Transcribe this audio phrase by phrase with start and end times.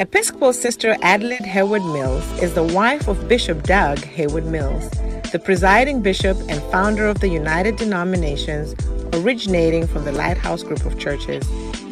[0.00, 4.88] Episcopal Sister Adelaide Heward Mills is the wife of Bishop Dag Heward Mills,
[5.30, 8.74] the presiding bishop and founder of the United Denominations
[9.12, 11.46] originating from the Lighthouse Group of Churches,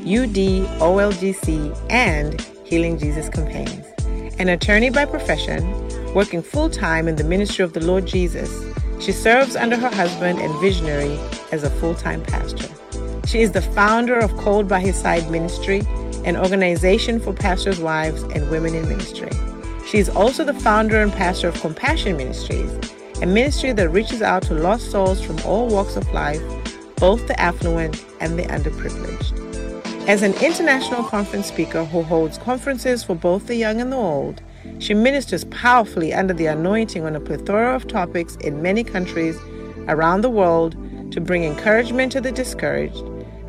[0.06, 3.84] UD, OLGC, and Healing Jesus Campaigns.
[4.38, 5.70] An attorney by profession,
[6.14, 8.50] working full time in the ministry of the Lord Jesus,
[9.04, 11.18] she serves under her husband and visionary
[11.52, 12.74] as a full time pastor.
[13.26, 15.82] She is the founder of Called by His Side Ministry
[16.24, 19.30] an organization for pastors' wives and women in ministry.
[19.86, 22.70] She is also the founder and pastor of Compassion Ministries,
[23.22, 26.42] a ministry that reaches out to lost souls from all walks of life,
[26.96, 29.48] both the affluent and the underprivileged.
[30.08, 34.42] As an international conference speaker who holds conferences for both the young and the old,
[34.78, 39.36] she ministers powerfully under the anointing on a plethora of topics in many countries
[39.88, 40.76] around the world
[41.12, 43.04] to bring encouragement to the discouraged,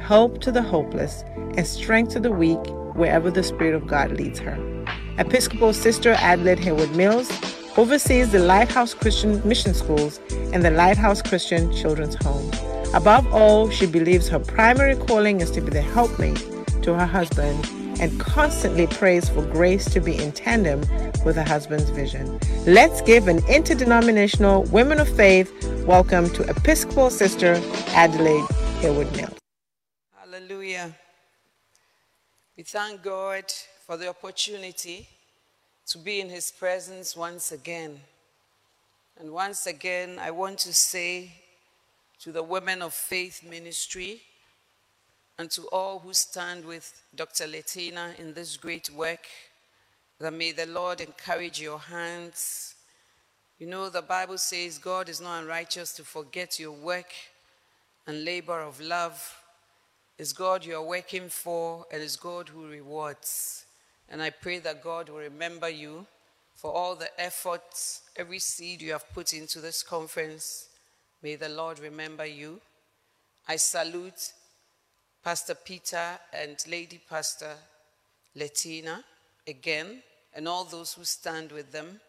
[0.09, 1.24] hope to the hopeless,
[1.56, 2.58] and strength to the weak
[2.96, 4.58] wherever the Spirit of God leads her.
[5.20, 7.30] Episcopal Sister Adelaide Heward Mills
[7.78, 10.19] oversees the Lighthouse Christian Mission Schools
[10.52, 12.50] and the Lighthouse Christian Children's Home.
[12.96, 16.40] Above all, she believes her primary calling is to be the helpmate
[16.81, 17.64] to her husband
[18.02, 20.80] and constantly prays for grace to be in tandem
[21.24, 22.40] with her husband's vision.
[22.66, 25.53] Let's give an interdenominational women of faith
[25.86, 28.48] welcome to Episcopal Sister Adelaide
[28.81, 29.38] Heward Mills.
[30.69, 30.96] Hallelujah.
[32.56, 33.46] We thank God
[33.88, 35.09] for the opportunity
[35.88, 38.00] to be in His presence once again.
[39.19, 41.31] And once again, I want to say
[42.19, 44.22] to the Women of Faith Ministry
[45.40, 47.46] and to all who stand with Dr.
[47.46, 49.25] Letina in this great work,
[50.19, 52.75] that may the Lord encourage your hands.
[53.57, 57.12] You know, the Bible says God is not unrighteous to forget your work
[58.06, 59.36] and labor of love
[60.19, 63.66] is God you're working for, and it's God who rewards.
[64.09, 66.06] And I pray that God will remember you
[66.56, 70.68] for all the efforts, every seed you have put into this conference.
[71.24, 72.59] May the Lord remember you.
[73.47, 74.34] I salute
[75.24, 77.53] Pastor Peter and Lady Pastor
[78.36, 79.03] Letina
[79.47, 80.03] again,
[80.36, 82.01] and all those who stand with them.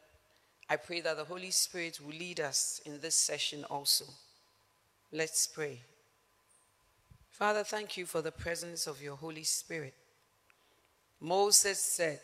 [0.68, 4.04] I pray that the Holy Spirit will lead us in this session also.
[5.12, 5.80] Let's pray.
[7.40, 9.94] Father, thank you for the presence of your Holy Spirit.
[11.22, 12.20] Moses said,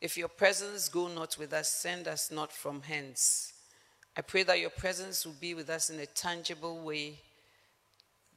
[0.00, 3.52] If your presence go not with us, send us not from hence.
[4.16, 7.20] I pray that your presence will be with us in a tangible way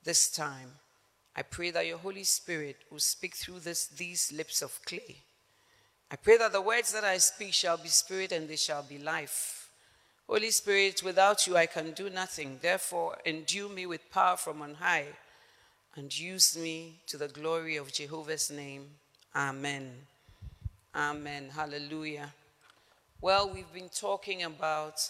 [0.04, 0.68] this time.
[1.34, 5.24] I pray that your Holy Spirit will speak through this, these lips of clay.
[6.12, 8.98] I pray that the words that I speak shall be spirit and they shall be
[8.98, 9.70] life.
[10.28, 12.60] Holy Spirit, without you I can do nothing.
[12.62, 15.08] Therefore, endue me with power from on high
[15.96, 18.86] and use me to the glory of Jehovah's name.
[19.36, 19.92] Amen.
[20.94, 21.50] Amen.
[21.56, 22.34] Hallelujah.
[23.22, 25.09] Well, we've been talking about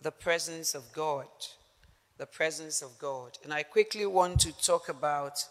[0.00, 1.26] the presence of God.
[2.18, 3.38] The presence of God.
[3.42, 5.44] And I quickly want to talk about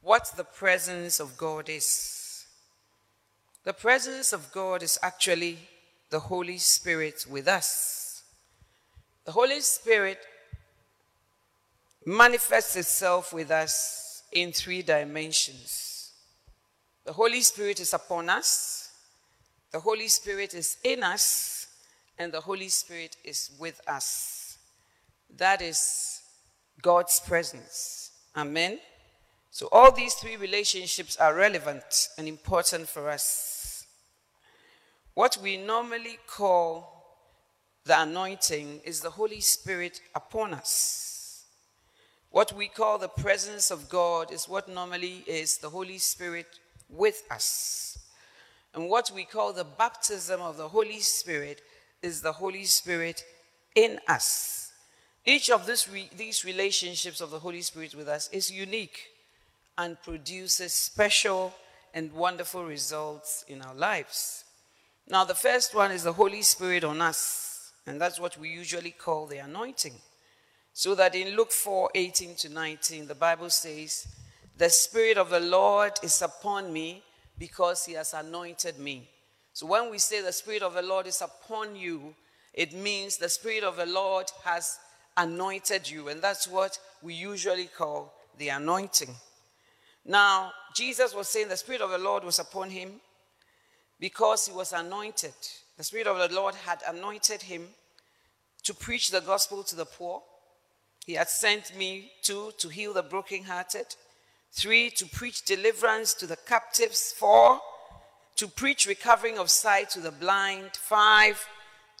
[0.00, 2.46] what the presence of God is.
[3.64, 5.58] The presence of God is actually
[6.10, 8.22] the Holy Spirit with us.
[9.24, 10.18] The Holy Spirit
[12.04, 16.12] manifests itself with us in three dimensions.
[17.04, 18.90] The Holy Spirit is upon us,
[19.72, 21.66] the Holy Spirit is in us,
[22.18, 24.58] and the Holy Spirit is with us.
[25.36, 26.20] That is
[26.80, 28.10] God's presence.
[28.36, 28.78] Amen.
[29.50, 33.86] So, all these three relationships are relevant and important for us.
[35.14, 36.92] What we normally call
[37.84, 41.11] the anointing is the Holy Spirit upon us.
[42.32, 46.46] What we call the presence of God is what normally is the Holy Spirit
[46.88, 47.98] with us.
[48.74, 51.60] And what we call the baptism of the Holy Spirit
[52.00, 53.22] is the Holy Spirit
[53.74, 54.72] in us.
[55.26, 59.10] Each of re- these relationships of the Holy Spirit with us is unique
[59.76, 61.52] and produces special
[61.92, 64.44] and wonderful results in our lives.
[65.06, 68.90] Now, the first one is the Holy Spirit on us, and that's what we usually
[68.90, 70.00] call the anointing.
[70.74, 74.06] So that in Luke 4 18 to 19, the Bible says,
[74.56, 77.02] The Spirit of the Lord is upon me
[77.38, 79.08] because he has anointed me.
[79.52, 82.14] So when we say the Spirit of the Lord is upon you,
[82.54, 84.78] it means the Spirit of the Lord has
[85.16, 86.08] anointed you.
[86.08, 89.14] And that's what we usually call the anointing.
[90.04, 92.92] Now, Jesus was saying the Spirit of the Lord was upon him
[94.00, 95.34] because he was anointed.
[95.76, 97.68] The Spirit of the Lord had anointed him
[98.64, 100.22] to preach the gospel to the poor.
[101.06, 103.96] He had sent me two, to heal the brokenhearted,
[104.52, 107.12] Three, to preach deliverance to the captives.
[107.12, 107.60] Four,
[108.36, 110.76] to preach recovering of sight to the blind.
[110.76, 111.44] Five,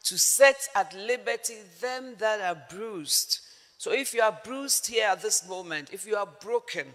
[0.04, 3.40] to set at liberty them that are bruised.
[3.78, 6.88] So if you are bruised here at this moment, if you are broken,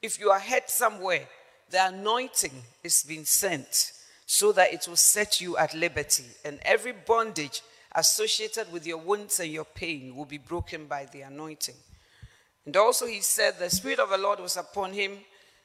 [0.00, 1.28] if you are hurt somewhere,
[1.70, 3.92] the anointing is being sent
[4.26, 6.24] so that it will set you at liberty.
[6.44, 7.60] And every bondage
[7.94, 11.76] associated with your wounds and your pain will be broken by the anointing.
[12.66, 15.18] And also he said, The Spirit of the Lord was upon him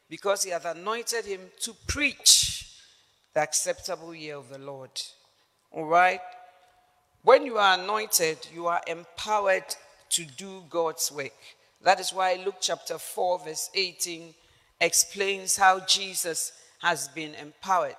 [0.10, 2.76] because he hath anointed him to preach
[3.34, 4.92] the acceptable year of the Lord.
[5.72, 6.22] All right?
[7.22, 9.76] When you are anointed, you are empowered
[10.10, 11.34] to do God's work.
[11.82, 14.34] That is why Luke chapter 4, verse 18
[14.82, 17.96] explains how Jesus has been empowered.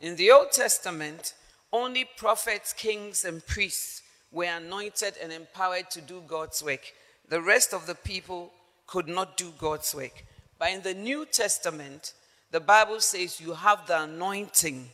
[0.00, 1.34] In the Old Testament,
[1.74, 6.92] only prophets, kings, and priests were anointed and empowered to do God's work.
[7.28, 8.52] The rest of the people
[8.86, 10.24] could not do God's work.
[10.56, 12.14] But in the New Testament,
[12.52, 14.88] the Bible says you have the anointing.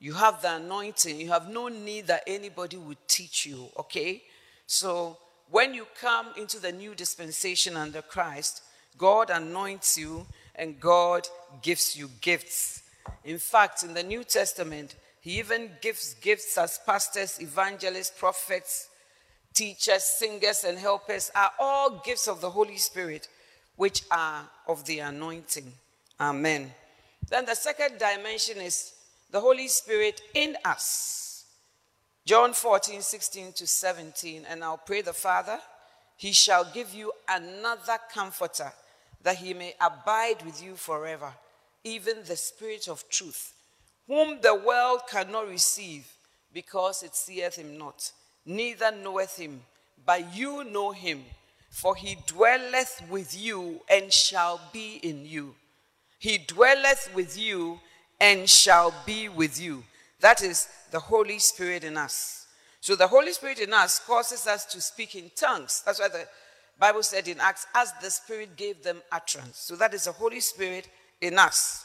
[0.00, 1.20] You have the anointing.
[1.20, 4.22] You have no need that anybody would teach you, okay?
[4.66, 5.16] So
[5.48, 8.62] when you come into the new dispensation under Christ,
[8.98, 10.26] God anoints you
[10.56, 11.28] and God
[11.62, 12.82] gives you gifts.
[13.24, 18.88] In fact, in the New Testament, He even gives gifts as pastors, evangelists, prophets,
[19.54, 23.28] teachers, singers, and helpers are all gifts of the Holy Spirit,
[23.76, 25.72] which are of the anointing.
[26.18, 26.72] Amen.
[27.28, 28.92] Then the second dimension is
[29.30, 31.44] the Holy Spirit in us.
[32.24, 34.46] John 14, 16 to 17.
[34.48, 35.58] And I'll pray the Father,
[36.16, 38.72] He shall give you another comforter,
[39.22, 41.32] that He may abide with you forever,
[41.84, 43.52] even the Spirit of truth,
[44.10, 46.06] whom the world cannot receive,
[46.52, 48.12] because it seeth Him not
[48.44, 49.62] neither knoweth him,
[50.04, 51.24] but you know him,
[51.70, 55.54] for he dwelleth with you and shall be in you.
[56.18, 57.80] He dwelleth with you
[58.20, 59.84] and shall be with you.
[60.20, 62.46] That is the Holy Spirit in us.
[62.80, 65.82] So the Holy Spirit in us causes us to speak in tongues.
[65.84, 66.26] That's why the
[66.78, 69.58] Bible said in Acts, as the Spirit gave them utterance.
[69.58, 70.88] So that is the Holy Spirit
[71.20, 71.84] in us.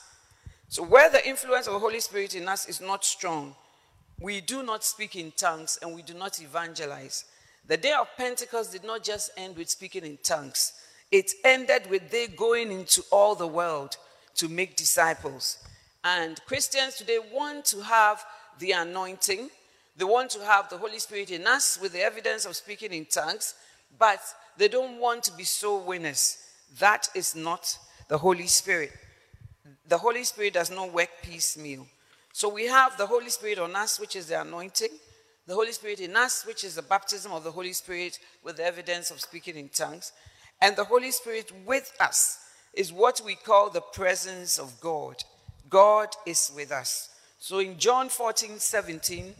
[0.67, 3.55] So where the influence of the Holy Spirit in us is not strong,
[4.19, 7.25] we do not speak in tongues and we do not evangelize.
[7.67, 10.73] The day of Pentecost did not just end with speaking in tongues,
[11.11, 13.97] it ended with they going into all the world
[14.35, 15.57] to make disciples.
[16.03, 18.23] And Christians today want to have
[18.59, 19.49] the anointing,
[19.97, 23.05] they want to have the Holy Spirit in us with the evidence of speaking in
[23.05, 23.55] tongues,
[23.97, 24.19] but
[24.57, 26.37] they don't want to be soul winners.
[26.79, 27.77] That is not
[28.09, 28.91] the Holy Spirit.
[29.87, 31.87] The Holy Spirit does not work piecemeal.
[32.33, 34.89] So we have the Holy Spirit on us, which is the anointing,
[35.47, 38.65] the Holy Spirit in us, which is the baptism of the Holy Spirit with the
[38.65, 40.11] evidence of speaking in tongues,
[40.61, 42.39] and the Holy Spirit with us
[42.73, 45.23] is what we call the presence of God.
[45.69, 47.09] God is with us.
[47.39, 49.33] So in John 14, 17,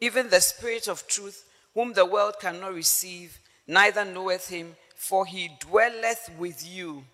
[0.00, 5.50] even the Spirit of truth, whom the world cannot receive, neither knoweth him, for he
[5.60, 7.04] dwelleth with you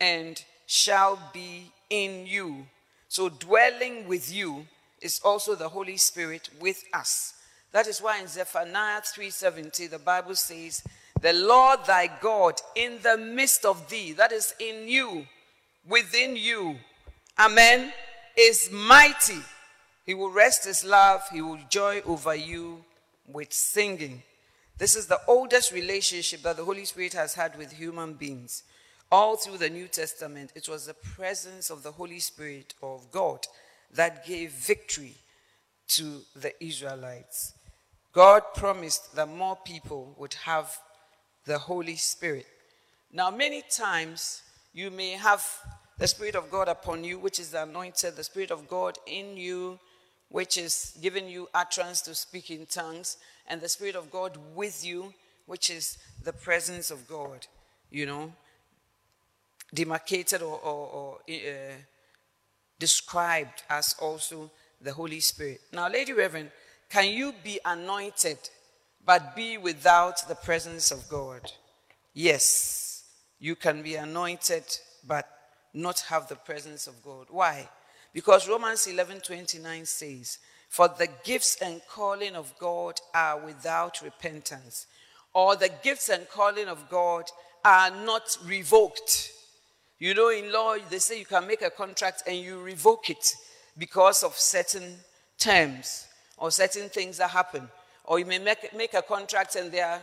[0.00, 2.66] and shall be in you.
[3.08, 4.66] So dwelling with you
[5.00, 7.34] is also the Holy Spirit with us.
[7.72, 10.82] That is why in Zephaniah 3:70 the Bible says,
[11.20, 15.26] "The Lord thy God in the midst of thee, that is in you,
[15.84, 16.80] within you,
[17.38, 17.92] amen,
[18.36, 19.42] is mighty.
[20.06, 22.84] He will rest his love, he will joy over you
[23.26, 24.22] with singing."
[24.78, 28.62] This is the oldest relationship that the Holy Spirit has had with human beings.
[29.12, 33.46] All through the New Testament, it was the presence of the Holy Spirit of God
[33.92, 35.14] that gave victory
[35.88, 37.54] to the Israelites.
[38.12, 40.78] God promised that more people would have
[41.44, 42.46] the Holy Spirit.
[43.12, 45.44] Now, many times you may have
[45.98, 49.36] the Spirit of God upon you, which is the anointed, the Spirit of God in
[49.36, 49.80] you,
[50.28, 53.16] which is giving you utterance to speak in tongues,
[53.48, 55.12] and the Spirit of God with you,
[55.46, 57.48] which is the presence of God,
[57.90, 58.32] you know,
[59.72, 61.74] demarcated or, or, or uh,
[62.78, 64.50] described as also
[64.80, 65.60] the Holy Spirit.
[65.72, 66.50] Now, Lady Reverend,
[66.88, 68.38] can you be anointed
[69.04, 71.40] but be without the presence of God?
[72.14, 73.04] Yes,
[73.38, 74.64] you can be anointed
[75.06, 75.28] but
[75.72, 77.26] not have the presence of God.
[77.30, 77.68] Why?
[78.12, 84.86] Because Romans 11:29 says, "For the gifts and calling of God are without repentance,
[85.32, 87.30] or the gifts and calling of God
[87.64, 89.32] are not revoked."
[90.00, 93.34] You know, in law, they say you can make a contract and you revoke it
[93.76, 94.96] because of certain
[95.38, 96.06] terms
[96.38, 97.68] or certain things that happen.
[98.06, 100.00] Or you may make, make a contract and there are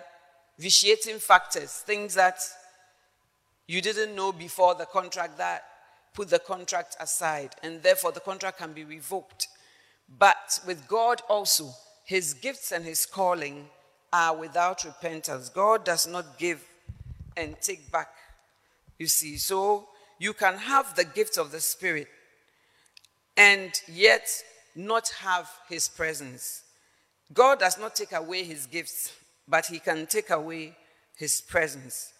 [0.60, 2.38] vitiating factors, things that
[3.68, 5.64] you didn't know before the contract that
[6.14, 9.48] put the contract aside, and therefore the contract can be revoked.
[10.20, 11.72] But with God also,
[12.06, 13.66] his gifts and his calling
[14.14, 15.50] are without repentance.
[15.50, 16.64] God does not give
[17.36, 18.10] and take back.
[18.98, 19.88] You see, so
[20.20, 22.08] you can have the gift of the Spirit
[23.36, 24.28] and yet
[24.76, 26.64] not have his presence.
[27.34, 29.14] God does not take away his gifts,
[29.48, 30.76] but he can take away
[31.16, 32.14] his presence.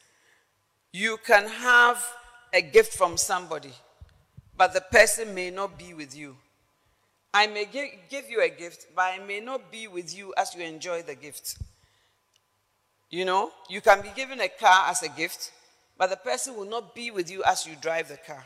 [0.92, 2.04] You can have
[2.54, 3.74] a gift from somebody,
[4.56, 6.36] but the person may not be with you.
[7.34, 10.64] I may give you a gift, but I may not be with you as you
[10.64, 11.58] enjoy the gift.
[13.10, 15.52] You know, you can be given a car as a gift,
[15.98, 18.44] but the person will not be with you as you drive the car.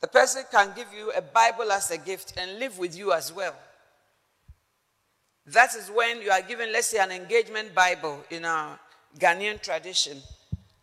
[0.00, 3.32] The person can give you a Bible as a gift and live with you as
[3.32, 3.54] well.
[5.46, 8.78] That is when you are given, let's say, an engagement Bible in our
[9.18, 10.18] Ghanaian tradition.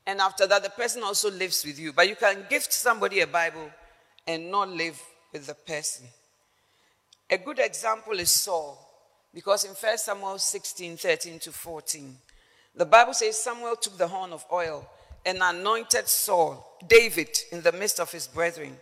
[0.06, 1.94] And after that, the person also lives with you.
[1.94, 3.72] But you can gift somebody a Bible
[4.28, 6.06] and not live with the person.
[7.30, 8.78] A good example is Saul,
[9.34, 12.18] because in 1 Samuel 16 13 to 14,
[12.76, 14.88] the Bible says Samuel took the horn of oil
[15.26, 18.78] and anointed Saul, David, in the midst of his brethren.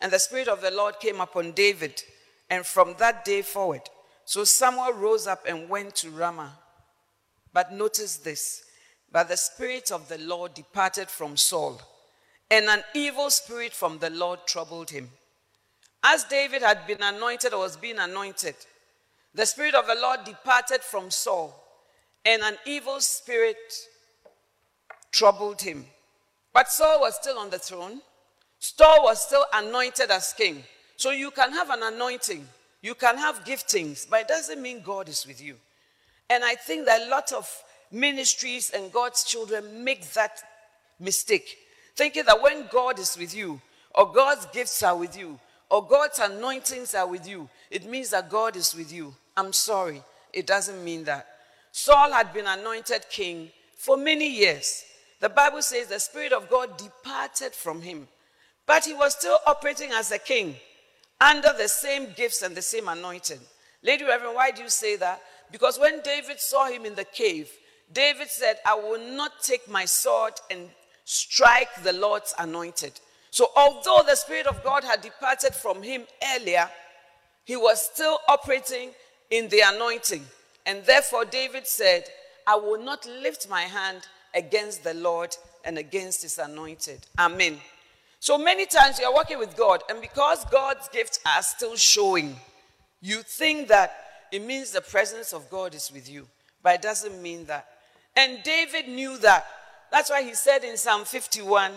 [0.00, 2.02] And the Spirit of the Lord came upon David,
[2.50, 3.82] and from that day forward,
[4.24, 6.58] so Samuel rose up and went to Ramah.
[7.52, 8.64] But notice this
[9.14, 11.80] but the Spirit of the Lord departed from Saul,
[12.50, 15.08] and an evil spirit from the Lord troubled him.
[16.02, 18.56] As David had been anointed or was being anointed,
[19.32, 21.54] the Spirit of the Lord departed from Saul,
[22.24, 23.72] and an evil spirit
[25.14, 25.86] troubled him.
[26.52, 28.00] But Saul was still on the throne.
[28.58, 30.64] Saul was still anointed as king.
[30.96, 32.46] So you can have an anointing,
[32.82, 35.56] you can have giftings, but it doesn't mean God is with you.
[36.30, 37.48] And I think that a lot of
[37.90, 40.42] ministries and God's children make that
[41.00, 41.58] mistake,
[41.96, 43.60] thinking that when God is with you,
[43.94, 45.38] or God's gifts are with you,
[45.70, 49.14] or God's anointings are with you, it means that God is with you.
[49.36, 50.02] I'm sorry,
[50.32, 51.26] it doesn't mean that.
[51.72, 54.84] Saul had been anointed king for many years.
[55.24, 58.08] The Bible says the Spirit of God departed from him,
[58.66, 60.56] but he was still operating as a king
[61.18, 63.40] under the same gifts and the same anointing.
[63.82, 65.22] Lady Reverend, why do you say that?
[65.50, 67.50] Because when David saw him in the cave,
[67.90, 70.68] David said, I will not take my sword and
[71.06, 72.92] strike the Lord's anointed.
[73.30, 76.02] So, although the Spirit of God had departed from him
[76.36, 76.68] earlier,
[77.46, 78.90] he was still operating
[79.30, 80.26] in the anointing.
[80.66, 82.04] And therefore, David said,
[82.46, 87.00] I will not lift my hand against the Lord and against his anointed.
[87.18, 87.58] Amen.
[88.20, 92.36] So many times you are working with God, and because God's gifts are still showing,
[93.00, 93.94] you think that
[94.32, 96.26] it means the presence of God is with you,
[96.62, 97.66] but it doesn't mean that.
[98.16, 99.46] And David knew that.
[99.90, 101.72] That's why he said in Psalm 51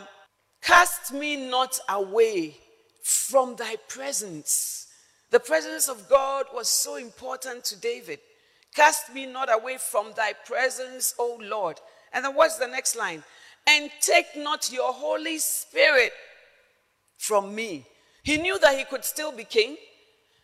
[0.61, 2.55] Cast me not away
[3.03, 4.87] from thy presence.
[5.29, 8.19] The presence of God was so important to David.
[8.73, 11.79] Cast me not away from thy presence, O Lord.
[12.13, 13.23] And then what's the next line?
[13.65, 16.11] And take not your Holy Spirit
[17.17, 17.85] from me.
[18.23, 19.77] He knew that he could still be king.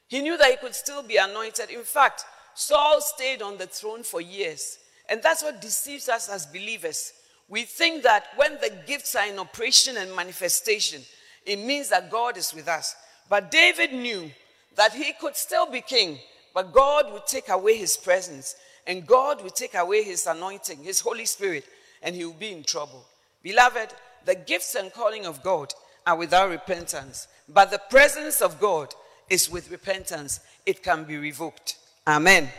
[0.07, 1.69] He knew that he could still be anointed.
[1.69, 4.77] In fact, Saul stayed on the throne for years.
[5.09, 7.13] And that's what deceives us as believers.
[7.49, 11.01] We think that when the gifts are in operation and manifestation,
[11.45, 12.95] it means that God is with us.
[13.29, 14.31] But David knew
[14.75, 16.19] that he could still be king,
[16.53, 18.55] but God would take away his presence,
[18.87, 21.65] and God will take away his anointing, his Holy Spirit,
[22.01, 23.05] and he will be in trouble.
[23.41, 23.89] Beloved,
[24.25, 25.73] the gifts and calling of God
[26.05, 28.93] are without repentance, but the presence of God
[29.29, 30.39] is with repentance.
[30.65, 31.77] It can be revoked.
[32.07, 32.49] Amen.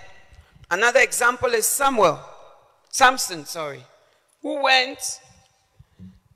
[0.71, 2.21] Another example is Samuel.
[2.91, 3.83] Samson, sorry,
[4.41, 5.21] who went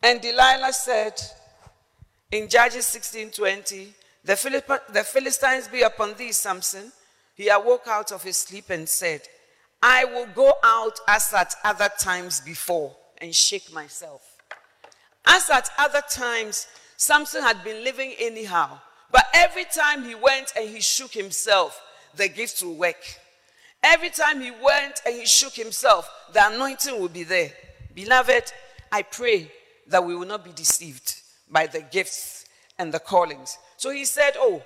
[0.02, 1.14] And Delilah said
[2.30, 3.92] in Judges 16:20,
[4.24, 6.92] the, Philipp- the Philistines be upon thee, Samson.
[7.34, 9.22] He awoke out of his sleep and said,
[9.82, 14.22] I will go out as at other times before and shake myself.
[15.26, 16.66] As at other times,
[16.96, 18.80] Samson had been living anyhow.
[19.10, 21.80] But every time he went and he shook himself,
[22.16, 23.02] the gift will work.
[23.82, 27.52] Every time he went and he shook himself, the anointing will be there.
[27.94, 28.52] Beloved,
[28.90, 29.50] I pray
[29.86, 32.46] that we will not be deceived by the gifts
[32.78, 33.56] and the callings.
[33.76, 34.62] So he said, Oh,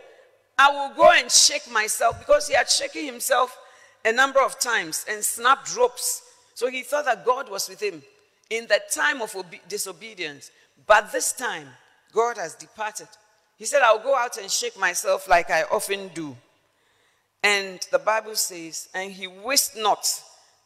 [0.59, 3.57] I will go and shake myself because he had shaken himself
[4.05, 6.23] a number of times and snapped ropes.
[6.55, 8.03] So he thought that God was with him
[8.51, 10.51] in the time of obe- disobedience.
[10.87, 11.69] But this time,
[12.13, 13.09] God has departed.
[13.57, 16.37] He said, I'll go out and shake myself like I often do.
[17.43, 20.07] And the Bible says, and he wist not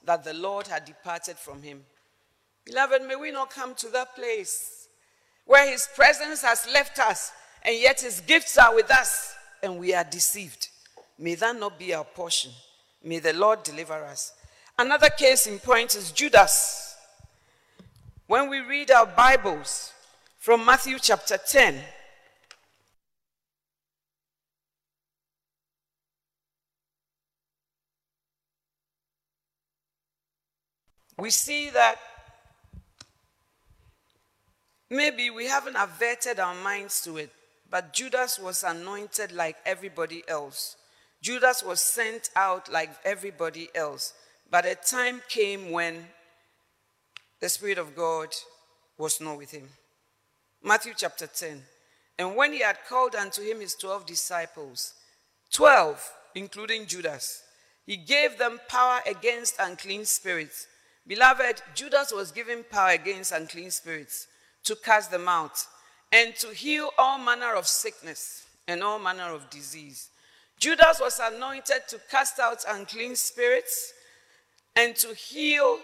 [0.05, 1.85] that the Lord had departed from him.
[2.65, 4.89] Beloved, may we not come to that place
[5.45, 9.95] where his presence has left us and yet his gifts are with us and we
[9.95, 10.69] are deceived.
[11.19, 12.51] May that not be our portion.
[13.03, 14.33] May the Lord deliver us.
[14.79, 16.97] Another case in point is Judas.
[18.27, 19.93] When we read our Bibles
[20.39, 21.81] from Matthew chapter 10,
[31.19, 31.97] we see that
[34.91, 37.31] maybe we haven't averted our minds to it,
[37.71, 40.77] but Judas was anointed like everybody else.
[41.27, 44.15] Judas was sent out like everybody else.
[44.49, 46.07] But a time came when
[47.41, 48.29] the Spirit of God
[48.97, 49.69] was not with him.
[50.63, 51.65] Matthew chapter 10.
[52.21, 54.95] And when he had called unto him his 12 disciples,
[55.51, 57.43] 12, including Judas,
[57.85, 60.69] he gave them power against unclean spirits.
[61.09, 64.29] Beloved, Judas was given power against unclean spirits
[64.63, 65.59] to cast them out
[66.13, 70.11] and to heal all manner of sickness and all manner of disease.
[70.59, 73.93] Judas was anointed to cast out unclean spirits
[74.75, 75.79] and to heal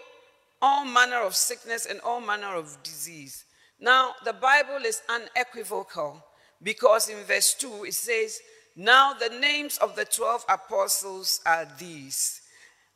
[0.61, 3.45] all manner of sickness and all manner of disease.
[3.79, 6.23] Now, the Bible is unequivocal
[6.61, 8.39] because in verse 2 it says,
[8.75, 12.41] Now the names of the 12 apostles are these.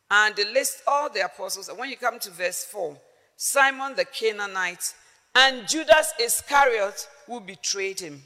[0.09, 1.67] And they list all the apostles.
[1.67, 2.97] And when you come to verse 4,
[3.35, 4.93] Simon the Canaanite
[5.35, 8.23] and Judas Iscariot who betrayed him.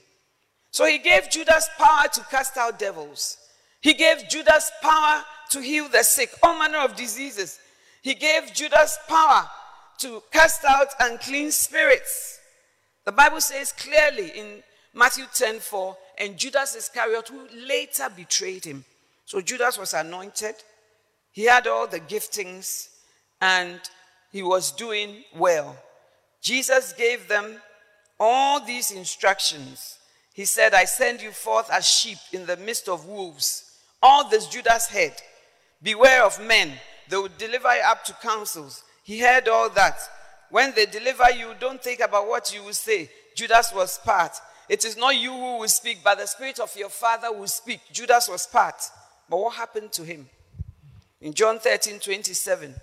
[0.69, 3.37] So he gave Judas power to cast out devils.
[3.81, 7.59] He gave Judas power to heal the sick, all manner of diseases.
[8.01, 9.49] He gave Judas power
[9.99, 12.39] to cast out unclean spirits.
[13.05, 14.63] The Bible says clearly in
[14.93, 18.85] Matthew 10 4, and Judas Iscariot, who later betrayed him.
[19.25, 20.55] So Judas was anointed,
[21.31, 22.89] he had all the giftings,
[23.39, 23.79] and
[24.31, 25.75] he was doing well.
[26.41, 27.57] Jesus gave them
[28.19, 29.97] all these instructions.
[30.33, 33.70] He said, I send you forth as sheep in the midst of wolves.
[34.01, 35.13] All this Judas heard.
[35.81, 36.71] Beware of men,
[37.09, 38.83] they will deliver you up to councils.
[39.03, 39.99] He heard all that.
[40.49, 43.09] When they deliver you, don't think about what you will say.
[43.35, 44.33] Judas was part.
[44.69, 47.81] It is not you who will speak, but the spirit of your father will speak.
[47.91, 48.75] Judas was part.
[49.29, 50.29] But what happened to him?
[51.21, 52.75] In John 13 27.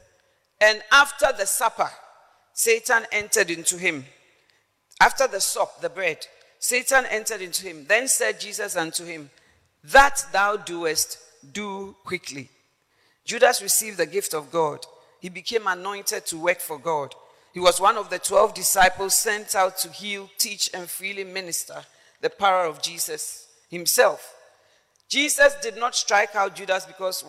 [0.60, 1.90] And after the supper,
[2.52, 4.04] Satan entered into him.
[5.00, 6.26] After the sop, the bread,
[6.58, 7.86] Satan entered into him.
[7.86, 9.30] Then said Jesus unto him,
[9.84, 11.18] That thou doest,
[11.52, 12.50] do quickly.
[13.24, 14.84] Judas received the gift of God.
[15.20, 17.14] He became anointed to work for God.
[17.52, 21.84] He was one of the 12 disciples sent out to heal, teach, and freely minister
[22.20, 24.34] the power of Jesus himself.
[25.08, 27.24] Jesus did not strike out Judas because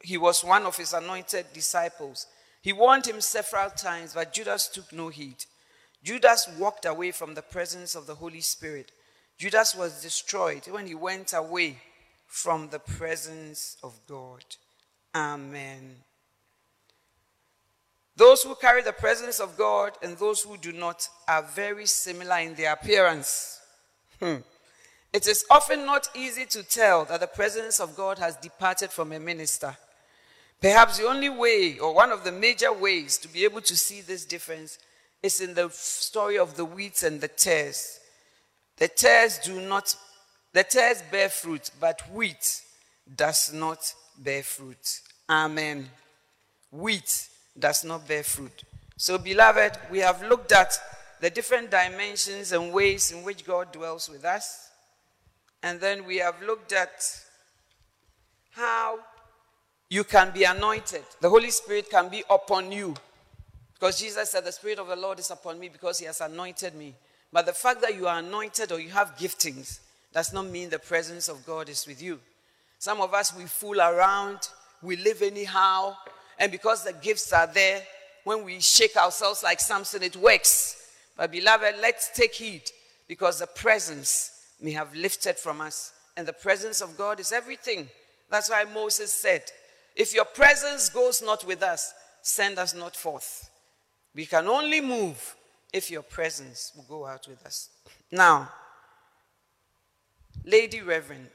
[0.00, 2.26] he was one of his anointed disciples.
[2.62, 5.44] He warned him several times, but Judas took no heed.
[6.02, 8.92] Judas walked away from the presence of the Holy Spirit.
[9.38, 11.78] Judas was destroyed when he went away
[12.26, 14.44] from the presence of God.
[15.14, 15.96] Amen.
[18.16, 22.38] Those who carry the presence of God and those who do not are very similar
[22.38, 23.60] in their appearance.
[24.20, 24.36] Hmm.
[25.12, 29.12] It is often not easy to tell that the presence of God has departed from
[29.12, 29.76] a minister.
[30.60, 34.00] Perhaps the only way, or one of the major ways, to be able to see
[34.00, 34.78] this difference
[35.22, 38.00] is in the story of the wheat and the tares.
[38.76, 39.94] The tares do not,
[40.52, 42.62] the tares bear fruit, but wheat
[43.14, 45.00] does not bear fruit.
[45.28, 45.88] Amen.
[46.70, 48.64] Wheat does not bear fruit.
[48.96, 50.78] So, beloved, we have looked at
[51.20, 54.70] the different dimensions and ways in which God dwells with us.
[55.62, 57.02] And then we have looked at
[58.50, 58.98] how
[59.88, 61.02] you can be anointed.
[61.20, 62.94] The Holy Spirit can be upon you
[63.78, 66.74] Because Jesus said, The Spirit of the Lord is upon me because He has anointed
[66.74, 66.94] me.
[67.32, 69.80] But the fact that you are anointed or you have giftings
[70.12, 72.18] does not mean the presence of God is with you.
[72.78, 74.38] Some of us, we fool around,
[74.82, 75.96] we live anyhow,
[76.38, 77.82] and because the gifts are there,
[78.24, 80.90] when we shake ourselves like Samson, it works.
[81.16, 82.62] But beloved, let's take heed
[83.08, 85.92] because the presence may have lifted from us.
[86.16, 87.88] And the presence of God is everything.
[88.30, 89.42] That's why Moses said,
[89.94, 93.48] If your presence goes not with us, send us not forth.
[94.14, 95.36] We can only move
[95.76, 97.68] if your presence will go out with us.
[98.10, 98.48] Now,
[100.42, 101.28] Lady Reverend,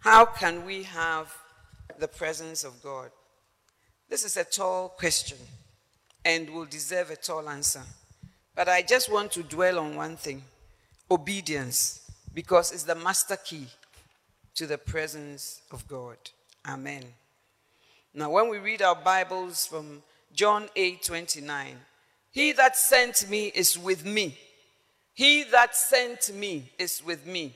[0.00, 1.32] how can we have
[2.00, 3.10] the presence of God?
[4.08, 5.38] This is a tall question
[6.24, 7.82] and will deserve a tall answer.
[8.56, 10.42] But I just want to dwell on one thing
[11.08, 13.68] obedience, because it's the master key
[14.56, 16.16] to the presence of God.
[16.66, 17.04] Amen.
[18.12, 21.76] Now, when we read our Bibles from John 8 29,
[22.34, 24.36] he that sent me is with me.
[25.12, 27.54] He that sent me is with me.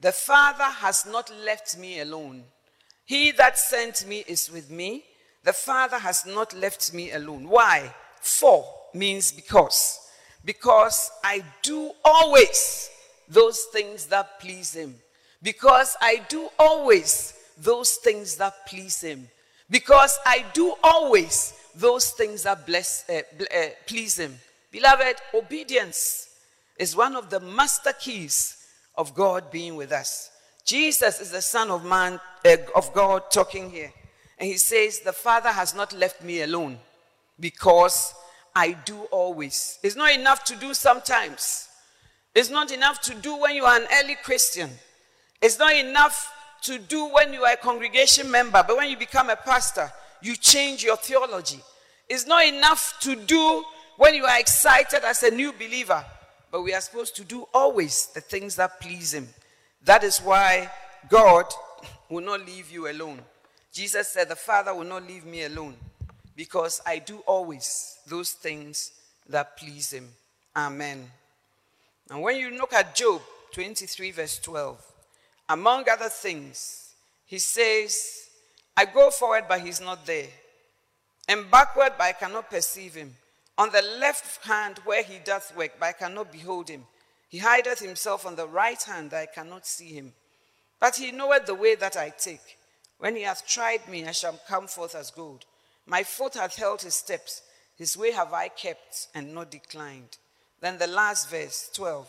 [0.00, 2.42] The Father has not left me alone.
[3.04, 5.04] He that sent me is with me.
[5.42, 7.46] The Father has not left me alone.
[7.46, 7.94] Why?
[8.22, 10.00] For means because.
[10.42, 12.88] Because I do always
[13.28, 14.94] those things that please Him.
[15.42, 19.28] Because I do always those things that please Him.
[19.68, 24.36] Because I do always those things that bless, uh, uh, please Him.
[24.70, 26.28] Beloved, obedience
[26.78, 30.30] is one of the master keys of God being with us.
[30.64, 33.92] Jesus is the Son of Man, uh, of God, talking here.
[34.38, 36.78] And he says, The Father has not left me alone
[37.38, 38.14] because
[38.54, 39.78] I do always.
[39.82, 41.68] It's not enough to do sometimes.
[42.34, 44.70] It's not enough to do when you are an early Christian.
[45.40, 46.32] It's not enough
[46.62, 50.36] to do when you are a congregation member, but when you become a pastor, you
[50.36, 51.60] change your theology.
[52.08, 53.64] It's not enough to do
[53.96, 56.04] when you are excited as a new believer,
[56.50, 59.28] but we are supposed to do always the things that please Him.
[59.84, 60.70] That is why
[61.08, 61.46] God
[62.10, 63.20] will not leave you alone.
[63.72, 65.76] Jesus said, The Father will not leave me alone
[66.36, 68.92] because I do always those things
[69.28, 70.08] that please Him.
[70.56, 71.10] Amen.
[72.10, 73.22] And when you look at Job
[73.52, 74.84] 23, verse 12,
[75.48, 76.92] among other things,
[77.26, 78.23] he says,
[78.76, 80.28] I go forward, but he's not there,
[81.28, 83.14] and backward, but I cannot perceive him.
[83.56, 86.84] On the left hand, where he doth work, but I cannot behold him.
[87.28, 90.12] He hideth himself on the right hand, that I cannot see him.
[90.80, 92.58] But he knoweth the way that I take.
[92.98, 95.44] When he hath tried me, I shall come forth as gold.
[95.86, 97.42] My foot hath held his steps.
[97.76, 100.16] His way have I kept and not declined.
[100.60, 102.08] Then the last verse, 12.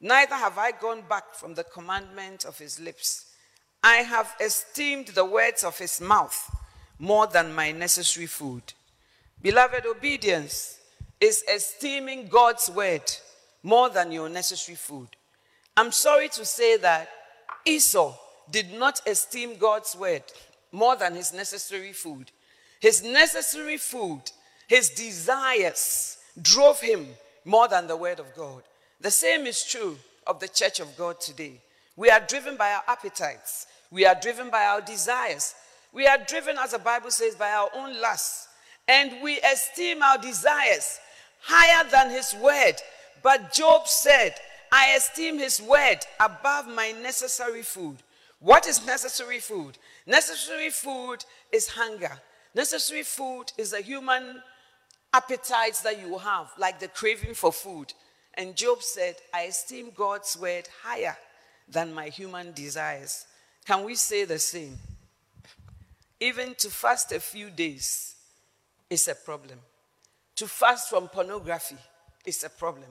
[0.00, 3.25] Neither have I gone back from the commandment of his lips.
[3.88, 6.52] I have esteemed the words of his mouth
[6.98, 8.72] more than my necessary food.
[9.40, 10.80] Beloved, obedience
[11.20, 13.08] is esteeming God's word
[13.62, 15.10] more than your necessary food.
[15.76, 17.08] I'm sorry to say that
[17.64, 18.12] Esau
[18.50, 20.24] did not esteem God's word
[20.72, 22.32] more than his necessary food.
[22.80, 24.22] His necessary food,
[24.66, 27.06] his desires drove him
[27.44, 28.64] more than the word of God.
[29.00, 29.96] The same is true
[30.26, 31.60] of the church of God today.
[31.94, 35.54] We are driven by our appetites, we are driven by our desires,
[35.92, 38.48] we are driven, as the Bible says, by our own lusts,
[38.88, 40.98] and we esteem our desires
[41.40, 42.74] higher than his word.
[43.22, 44.34] But Job said,
[44.70, 47.96] I esteem his word above my necessary food.
[48.40, 49.78] What is necessary food?
[50.06, 52.12] Necessary food is hunger.
[52.54, 54.42] Necessary food is the human
[55.12, 57.92] appetites that you have, like the craving for food.
[58.34, 61.16] And Job said, I esteem God's word higher
[61.68, 63.26] than my human desires.
[63.66, 64.78] Can we say the same?
[66.20, 68.14] Even to fast a few days
[68.88, 69.58] is a problem.
[70.36, 71.76] To fast from pornography
[72.24, 72.88] is a problem.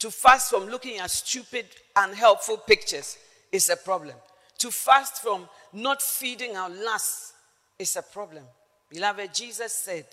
[0.00, 3.16] To fast from looking at stupid, unhelpful pictures
[3.52, 4.16] is a problem.
[4.58, 7.32] To fast from not feeding our lusts
[7.78, 8.44] is a problem.
[8.90, 10.06] Beloved, Jesus said,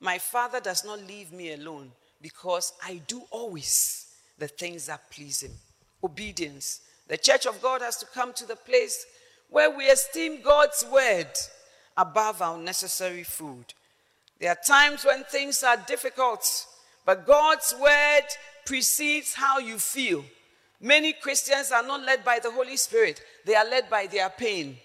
[0.00, 5.42] My Father does not leave me alone because I do always the things that please
[5.42, 5.52] Him.
[6.02, 6.80] Obedience.
[7.06, 9.06] The church of God has to come to the place
[9.50, 11.30] where we esteem God's word
[11.96, 13.64] above our necessary food.
[14.40, 16.66] There are times when things are difficult,
[17.04, 18.24] but God's word
[18.64, 20.24] precedes how you feel.
[20.80, 24.76] Many Christians are not led by the Holy Spirit, they are led by their pain.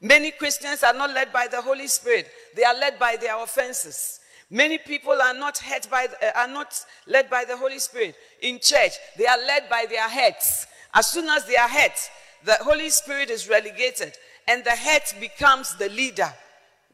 [0.00, 4.20] Many Christians are not led by the Holy Spirit, they are led by their offenses.
[4.50, 6.74] Many people are not, by uh, are not
[7.06, 10.66] led by the Holy Spirit in church, they are led by their heads.
[10.94, 12.08] As soon as they are heads,
[12.44, 14.14] the Holy Spirit is relegated
[14.46, 16.32] and the head becomes the leader.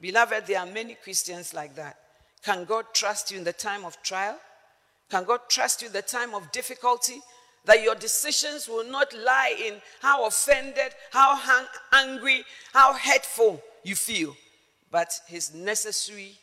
[0.00, 1.96] Beloved, there are many Christians like that.
[2.42, 4.38] Can God trust you in the time of trial?
[5.10, 7.20] Can God trust you in the time of difficulty?
[7.64, 13.94] That your decisions will not lie in how offended, how hang- angry, how hurtful you
[13.94, 14.36] feel,
[14.90, 16.36] but His necessary,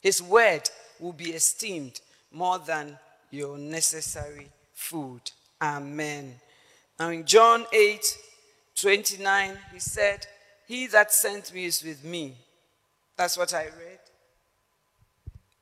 [0.00, 2.98] His word will be esteemed more than
[3.30, 5.20] your necessary food.
[5.60, 6.40] Amen.
[6.98, 8.18] Now in John 8
[8.80, 10.26] 29, he said,
[10.66, 12.36] He that sent me is with me.
[13.16, 14.00] That's what I read.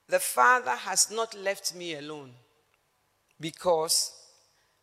[0.08, 2.32] The Father has not left me alone
[3.38, 4.12] because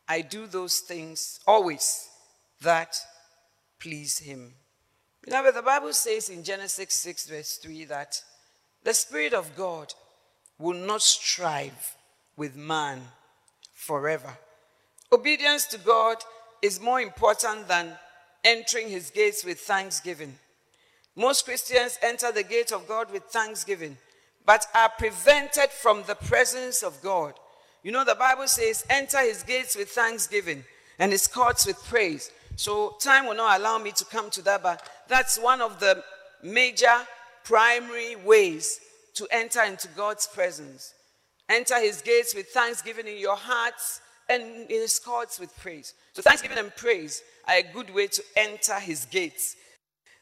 [0.08, 2.08] I do those things always
[2.62, 2.98] that
[3.80, 4.54] please Him.
[5.24, 8.22] Beloved, the Bible says in Genesis 6, verse 3 that
[8.84, 9.94] the Spirit of God
[10.58, 11.96] will not strive
[12.38, 13.02] with man
[13.74, 14.38] forever.
[15.12, 16.18] Obedience to God
[16.62, 17.98] is more important than
[18.48, 20.34] entering his gates with thanksgiving.
[21.18, 23.98] Most Christians enter the gate of God with thanksgiving,
[24.46, 27.34] but are prevented from the presence of God.
[27.84, 30.64] You know, the Bible says, enter his gates with thanksgiving
[30.98, 32.32] and his courts with praise.
[32.56, 36.02] So, time will not allow me to come to that, but that's one of the
[36.42, 37.06] major
[37.44, 38.80] primary ways
[39.16, 40.94] to enter into God's presence.
[41.50, 45.94] Enter his gates with thanksgiving in your hearts and in his courts with praise.
[46.14, 49.56] So, thanksgiving and praise a good way to enter his gates.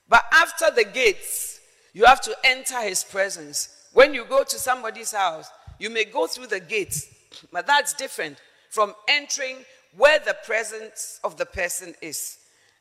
[0.07, 1.59] But after the gates,
[1.93, 3.69] you have to enter his presence.
[3.93, 7.07] When you go to somebody's house, you may go through the gates,
[7.51, 8.37] but that's different
[8.69, 9.57] from entering
[9.97, 12.37] where the presence of the person is.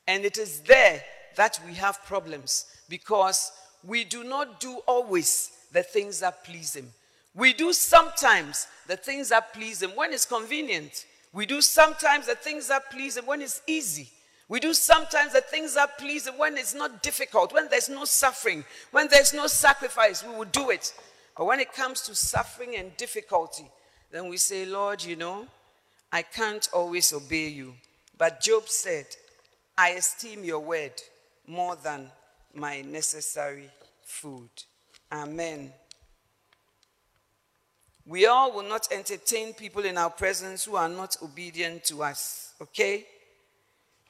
[0.07, 1.02] And it is there
[1.37, 3.52] that we have problems because
[3.85, 6.90] we do not do always the things that please him.
[7.35, 11.04] We do sometimes the things that please him when it's convenient.
[11.33, 14.09] We do sometimes the things that please him when it's easy.
[14.48, 18.64] We do sometimes the things that please when it's not difficult, when there's no suffering,
[18.90, 20.92] when there's no sacrifice, we will do it.
[21.37, 23.66] But when it comes to suffering and difficulty,
[24.12, 25.46] then we say, Lord, you know,
[26.12, 27.74] I can't always obey you.
[28.16, 29.07] But Job said,
[29.76, 30.92] I esteem your word
[31.46, 32.11] more than
[32.54, 33.70] my necessary
[34.04, 34.50] food.
[35.11, 35.72] Amen.
[38.07, 42.52] We all will not entertain people in our presence who are not obedient to us,
[42.61, 43.07] okay?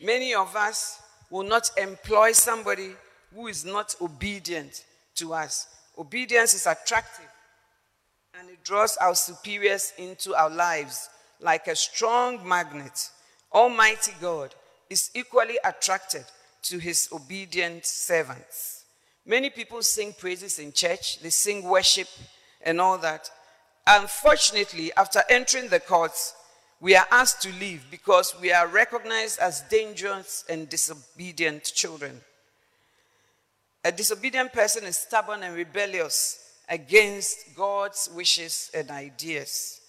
[0.00, 2.90] Many of us will not employ somebody
[3.35, 4.85] who is not obedient
[5.16, 5.66] to us.
[5.98, 7.28] Obedience is attractive
[8.38, 11.09] and it draws our superiors into our lives
[11.40, 13.11] like a strong magnet.
[13.52, 14.54] Almighty God
[14.90, 16.24] is equally attracted
[16.62, 18.85] to his obedient servants.
[19.26, 22.09] Many people sing praises in church, they sing worship
[22.62, 23.30] and all that.
[23.87, 26.35] Unfortunately, after entering the courts,
[26.85, 32.20] we are asked to leave because we are recognized as dangerous and disobedient children.
[33.83, 39.81] A disobedient person is stubborn and rebellious against God's wishes and ideas.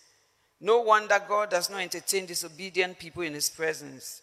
[0.62, 4.22] No wonder God does not entertain disobedient people in his presence.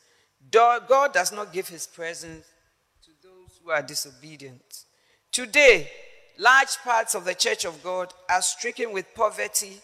[0.51, 2.47] God does not give his presence
[3.05, 4.85] to those who are disobedient.
[5.31, 5.91] Today,
[6.39, 9.79] large parts of the church of God are stricken with poverty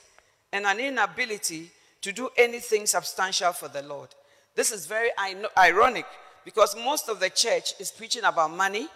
[0.54, 1.70] and an inability
[2.02, 4.08] to do anything substantial for the Lord.
[4.54, 5.10] This is very
[5.56, 6.06] ironic
[6.44, 8.88] because most of the church is preaching about money,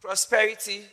[0.00, 0.84] prosperity,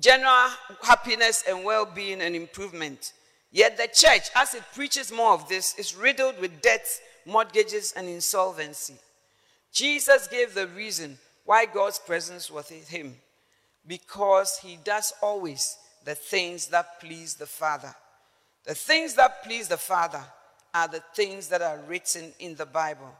[0.00, 0.48] general
[0.82, 3.12] happiness and well being and improvement.
[3.50, 8.08] Yet the church, as it preaches more of this, is riddled with debts, mortgages, and
[8.08, 8.94] insolvency.
[9.72, 13.16] Jesus gave the reason why God's presence was with him
[13.86, 17.94] because he does always the things that please the Father.
[18.64, 20.22] The things that please the Father
[20.74, 23.12] are the things that are written in the Bible.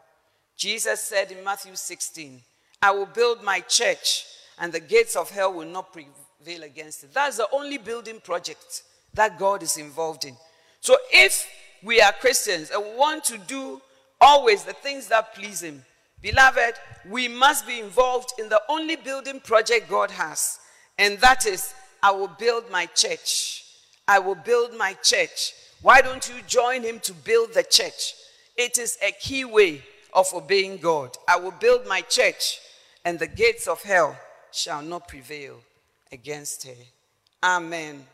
[0.56, 2.40] Jesus said in Matthew 16,
[2.80, 4.24] I will build my church,
[4.58, 7.14] and the gates of hell will not prevail against it.
[7.14, 8.82] That's the only building project
[9.14, 10.36] that God is involved in.
[10.80, 11.48] So if
[11.82, 13.80] we are Christians and want to do
[14.20, 15.84] always the things that please Him,
[16.20, 16.74] beloved,
[17.08, 20.60] we must be involved in the only building project God has,
[20.98, 23.64] and that is, I will build my church.
[24.06, 25.54] I will build my church.
[25.80, 28.14] Why don't you join Him to build the church?
[28.56, 31.16] It is a key way of obeying God.
[31.28, 32.60] I will build my church,
[33.04, 34.16] and the gates of hell
[34.52, 35.56] shall not prevail
[36.10, 36.76] against her.
[37.42, 38.06] Amen.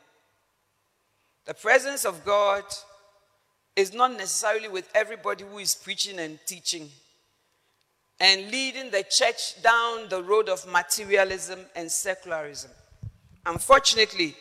[1.45, 2.65] The presence of God
[3.75, 6.91] is not necessarily with everybody who is preaching and teaching
[8.21, 12.71] and leading the church down the road of materialism and secularism.
[13.47, 14.35] Unfortunately,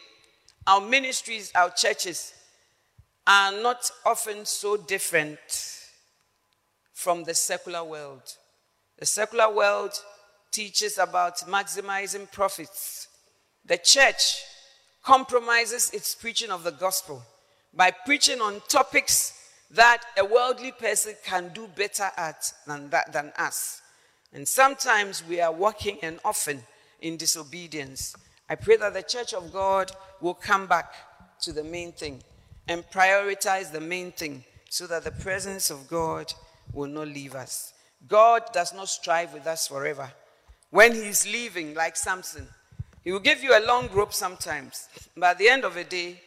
[0.67, 2.34] our ministries, our churches
[3.25, 5.39] are not often so different
[6.93, 8.21] from the secular world.
[8.99, 9.93] The secular world
[10.51, 13.08] teaches about maximizing profits.
[13.65, 14.41] The church
[15.03, 17.23] compromises its preaching of the gospel
[17.73, 19.34] by preaching on topics
[19.71, 23.82] that a worldly person can do better at than, that, than us.
[24.34, 26.62] And sometimes we are walking and often
[26.99, 28.15] in disobedience.
[28.49, 30.93] I pray that the church of God will come back
[31.41, 32.21] to the main thing
[32.67, 36.33] and prioritize the main thing so that the presence of God
[36.73, 37.73] will not leave us.
[38.07, 40.12] God does not strive with us forever.
[40.69, 42.47] When He's leaving, like Samson,
[43.03, 46.21] He will give you a long rope sometimes, but at the end of the day,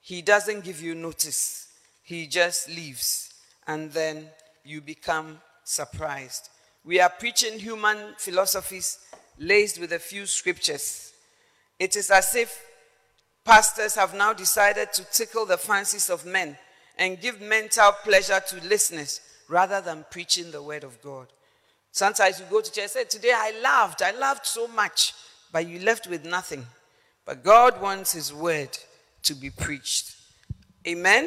[0.00, 1.68] He doesn't give you notice.
[2.02, 3.32] He just leaves,
[3.66, 4.28] and then
[4.64, 6.48] you become surprised.
[6.84, 8.98] We are preaching human philosophies
[9.38, 11.11] laced with a few scriptures.
[11.82, 12.64] It is as if
[13.44, 16.56] pastors have now decided to tickle the fancies of men
[16.96, 21.26] and give mental pleasure to listeners rather than preaching the word of God.
[21.90, 25.12] Sometimes you go to church and say, Today I laughed, I laughed so much,
[25.50, 26.64] but you left with nothing.
[27.26, 28.78] But God wants His word
[29.24, 30.14] to be preached.
[30.86, 31.26] Amen?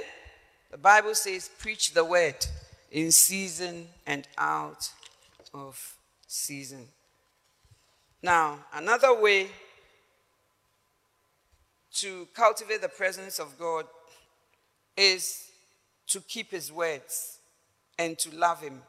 [0.72, 2.46] The Bible says, Preach the word
[2.94, 4.90] in season and out
[5.54, 6.88] of season.
[8.24, 9.50] Now, another way
[11.96, 13.86] to cultivate the presence of God
[14.98, 15.50] is
[16.08, 17.40] to keep his words
[17.98, 18.82] and to love him.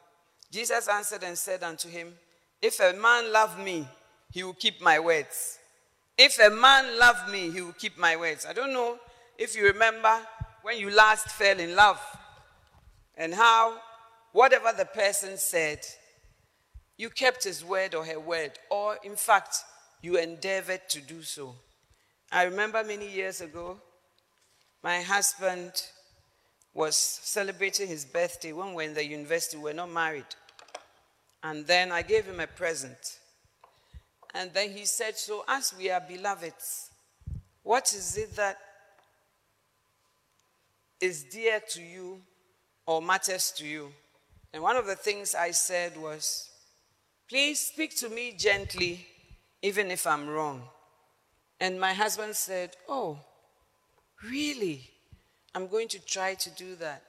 [0.51, 2.15] Jesus answered and said unto him,
[2.63, 3.87] If a man love me,
[4.33, 5.59] he will keep my words.
[6.19, 8.47] If a man love me, he will keep my words.
[8.47, 8.99] I don't know
[9.39, 10.19] if you remember
[10.63, 12.01] when you last fell in love
[13.17, 13.79] and how
[14.33, 15.81] whatever the person said,
[16.97, 19.57] you kept his word or her word, or in fact,
[20.01, 21.55] you endeavored to do so.
[22.31, 23.81] I remember many years ago,
[24.83, 25.73] my husband
[26.75, 29.57] was celebrating his birthday when we were in the university.
[29.57, 30.27] We were not married.
[31.43, 33.19] And then I gave him a present.
[34.35, 36.91] And then he said, So, as we are beloveds,
[37.63, 38.59] what is it that
[41.01, 42.21] is dear to you
[42.87, 43.93] or matters to you?
[44.53, 46.51] And one of the things I said was,
[47.29, 49.07] Please speak to me gently,
[49.63, 50.63] even if I'm wrong.
[51.61, 53.19] And my husband said, Oh,
[54.29, 54.91] really?
[55.55, 57.03] I'm going to try to do that.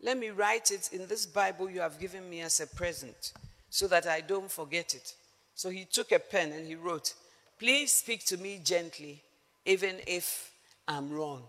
[0.00, 3.32] Let me write it in this Bible you have given me as a present
[3.68, 5.14] so that I don't forget it.
[5.54, 7.14] So he took a pen and he wrote,
[7.58, 9.22] Please speak to me gently,
[9.66, 10.50] even if
[10.88, 11.42] I'm wrong.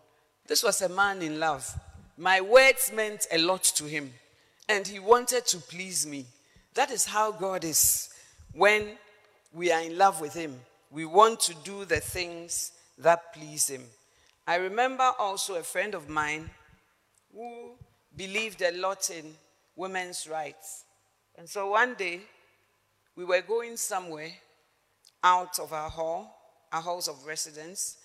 [0.48, 1.72] This was a man in love.
[2.18, 4.14] My words meant a lot to him,
[4.68, 6.26] and he wanted to please me.
[6.74, 8.10] That is how God is.
[8.54, 8.98] When
[9.54, 10.60] we are in love with Him,
[10.92, 13.84] we want to do the things that please Him.
[14.46, 16.50] I remember also a friend of mine
[17.34, 17.72] who
[18.16, 19.34] believed a lot in
[19.76, 20.84] women's rights.
[21.38, 22.20] And so one day,
[23.16, 24.32] we were going somewhere
[25.24, 26.36] out of our hall,
[26.72, 27.98] our halls of residence,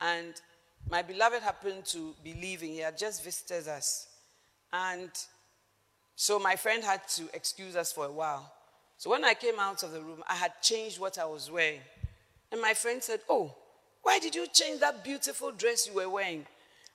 [0.00, 0.34] and
[0.88, 2.70] my beloved happened to be leaving.
[2.70, 4.08] He had just visited us.
[4.72, 5.10] And
[6.16, 8.50] so my friend had to excuse us for a while.
[8.96, 11.80] So when I came out of the room, I had changed what I was wearing.
[12.52, 13.54] And my friend said, Oh,
[14.02, 16.46] why did you change that beautiful dress you were wearing?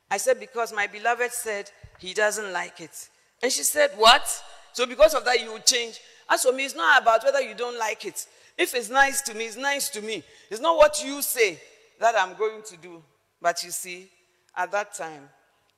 [0.10, 3.10] I said, Because my beloved said he doesn't like it.
[3.42, 4.28] And she said, What?
[4.74, 6.00] So because of that, you will change.
[6.30, 8.26] As for me, it's not about whether you don't like it.
[8.58, 10.24] If it's nice to me, it's nice to me.
[10.50, 11.60] It's not what you say
[12.00, 13.02] that I'm going to do.
[13.42, 14.10] But you see,
[14.56, 15.30] at that time,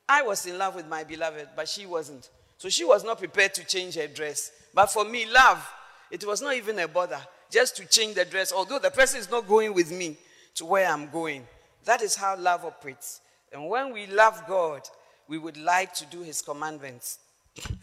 [0.07, 2.29] I was in love with my beloved, but she wasn't.
[2.57, 4.51] So she was not prepared to change her dress.
[4.73, 5.67] But for me, love,
[6.09, 7.19] it was not even a bother
[7.51, 10.17] just to change the dress, although the person is not going with me
[10.55, 11.45] to where I'm going.
[11.85, 13.21] That is how love operates.
[13.51, 14.81] And when we love God,
[15.27, 17.19] we would like to do his commandments.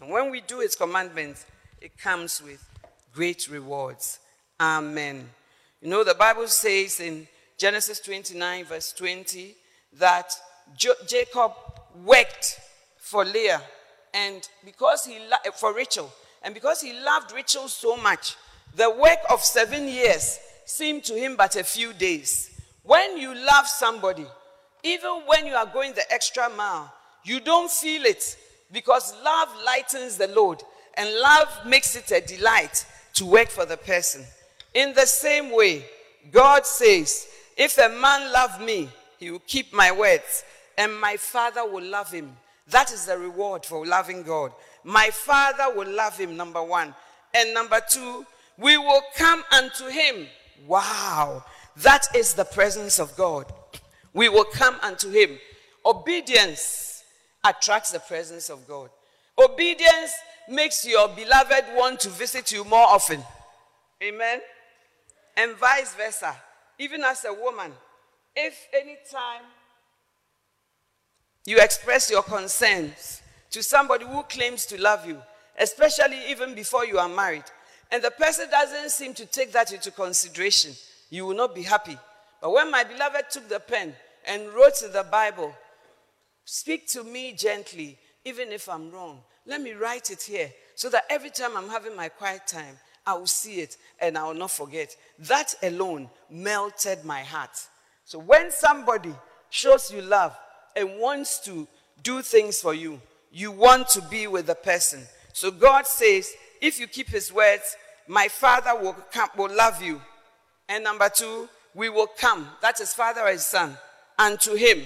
[0.01, 1.47] And when we do his commandments,
[1.81, 2.63] it comes with
[3.15, 4.19] great rewards.
[4.61, 5.29] Amen.
[5.81, 7.27] You know, the Bible says in
[7.59, 9.55] Genesis 29, verse 20,
[9.95, 10.33] that
[10.77, 11.53] jo- Jacob
[12.05, 12.61] worked
[12.99, 13.63] for Leah
[14.15, 15.19] and because he
[15.57, 16.11] for Rachel,
[16.43, 18.37] and because he loved Rachel so much,
[18.77, 22.51] the work of seven years seemed to him but a few days.
[22.83, 24.27] When you love somebody,
[24.83, 28.37] even when you are going the extra mile, you don't feel it
[28.73, 30.63] because love lightens the load
[30.97, 34.25] and love makes it a delight to work for the person.
[34.75, 35.85] In the same way,
[36.31, 40.45] God says, If a man love me, he will keep my words,
[40.77, 42.37] and my Father will love him.
[42.69, 44.53] That is the reward for loving God.
[44.83, 46.95] My Father will love him, number one.
[47.33, 48.27] And number two,
[48.59, 50.27] we will come unto him.
[50.67, 51.45] Wow.
[51.77, 53.53] That is the presence of God.
[54.13, 55.39] We will come unto him.
[55.85, 57.03] Obedience
[57.45, 58.91] attracts the presence of God.
[59.39, 60.13] Obedience
[60.49, 63.23] makes your beloved want to visit you more often.
[64.03, 64.41] Amen.
[65.37, 66.35] And vice versa.
[66.79, 67.73] Even as a woman,
[68.37, 69.43] if any time
[71.47, 75.21] You express your concerns to somebody who claims to love you,
[75.59, 77.45] especially even before you are married,
[77.91, 80.73] and the person doesn't seem to take that into consideration,
[81.11, 81.97] you will not be happy.
[82.41, 83.95] But when my beloved took the pen
[84.27, 85.55] and wrote in the Bible,
[86.45, 89.21] Speak to me gently, even if I'm wrong.
[89.47, 93.15] Let me write it here so that every time I'm having my quiet time, I
[93.15, 94.95] will see it and I will not forget.
[95.21, 97.51] That alone melted my heart.
[98.05, 99.15] So when somebody
[99.51, 100.37] shows you love
[100.77, 101.67] and wants to
[102.03, 105.03] do things for you, you want to be with the person.
[105.33, 106.33] So God says,
[106.65, 107.77] if you keep his words,
[108.09, 110.01] my father will, come, will love you.
[110.67, 112.49] And number two, we will come.
[112.63, 113.77] That is father and son
[114.19, 114.81] unto him.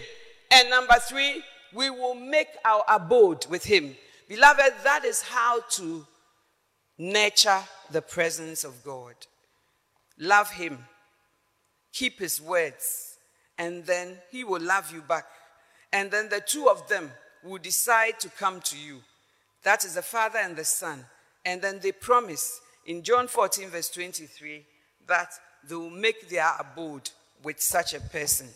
[0.50, 3.94] And number three, we will make our abode with him.
[4.28, 6.04] Beloved, that is how to
[6.98, 7.60] nurture
[7.92, 9.14] the presence of God.
[10.18, 10.78] Love him,
[11.92, 13.18] keep his words,
[13.56, 15.26] and then he will love you back.
[15.92, 17.12] And then the two of them
[17.44, 18.98] will decide to come to you.
[19.62, 21.04] That is the Father and the Son.
[21.44, 24.64] And then they promise in John 14, verse 23,
[25.06, 25.30] that
[25.68, 27.10] they will make their abode
[27.42, 28.48] with such a person.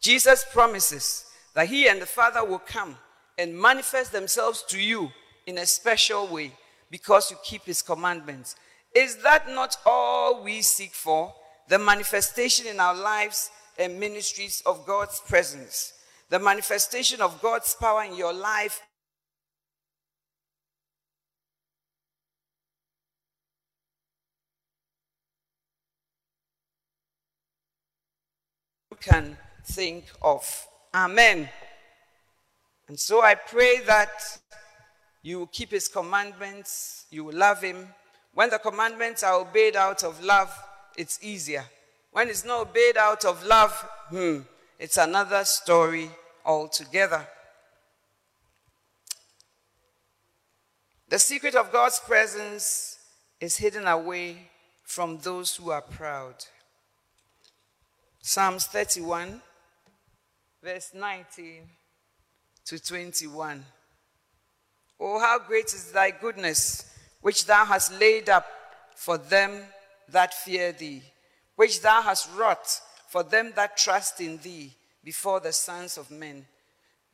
[0.00, 2.96] Jesus promises that he and the Father will come
[3.38, 5.10] and manifest themselves to you
[5.46, 6.52] in a special way
[6.90, 8.56] because you keep his commandments.
[8.94, 11.32] Is that not all we seek for?
[11.68, 15.92] The manifestation in our lives and ministries of God's presence,
[16.28, 18.82] the manifestation of God's power in your life.
[29.00, 30.44] Can think of.
[30.94, 31.48] Amen.
[32.88, 34.10] And so I pray that
[35.22, 37.88] you will keep his commandments, you will love him.
[38.32, 40.52] When the commandments are obeyed out of love,
[40.96, 41.64] it's easier.
[42.10, 43.72] When it's not obeyed out of love,
[44.08, 44.38] hmm,
[44.78, 46.10] it's another story
[46.44, 47.26] altogether.
[51.08, 52.98] The secret of God's presence
[53.40, 54.50] is hidden away
[54.84, 56.34] from those who are proud.
[58.22, 59.40] Psalms 31
[60.62, 61.62] verse 19
[62.66, 63.64] to 21.
[65.00, 68.46] Oh, how great is thy goodness, which thou hast laid up
[68.94, 69.62] for them
[70.10, 71.02] that fear thee,
[71.56, 76.44] which thou hast wrought for them that trust in thee before the sons of men.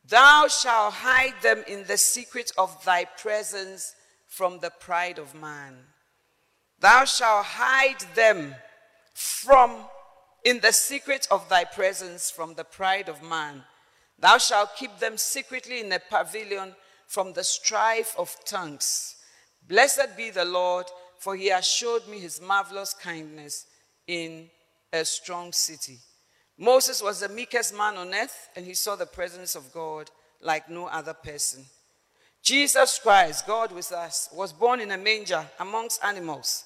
[0.07, 3.95] Thou shalt hide them in the secret of thy presence
[4.27, 5.77] from the pride of man.
[6.79, 8.55] Thou shalt hide them
[9.13, 9.85] from
[10.43, 13.63] in the secret of thy presence from the pride of man.
[14.19, 16.75] Thou shalt keep them secretly in a pavilion
[17.07, 19.15] from the strife of tongues.
[19.67, 20.85] Blessed be the Lord,
[21.19, 23.65] for he has showed me his marvelous kindness
[24.07, 24.49] in
[24.93, 25.99] a strong city.
[26.57, 30.09] Moses was the meekest man on earth, and he saw the presence of God
[30.41, 31.65] like no other person.
[32.41, 36.63] Jesus Christ, God with us, was born in a manger amongst animals.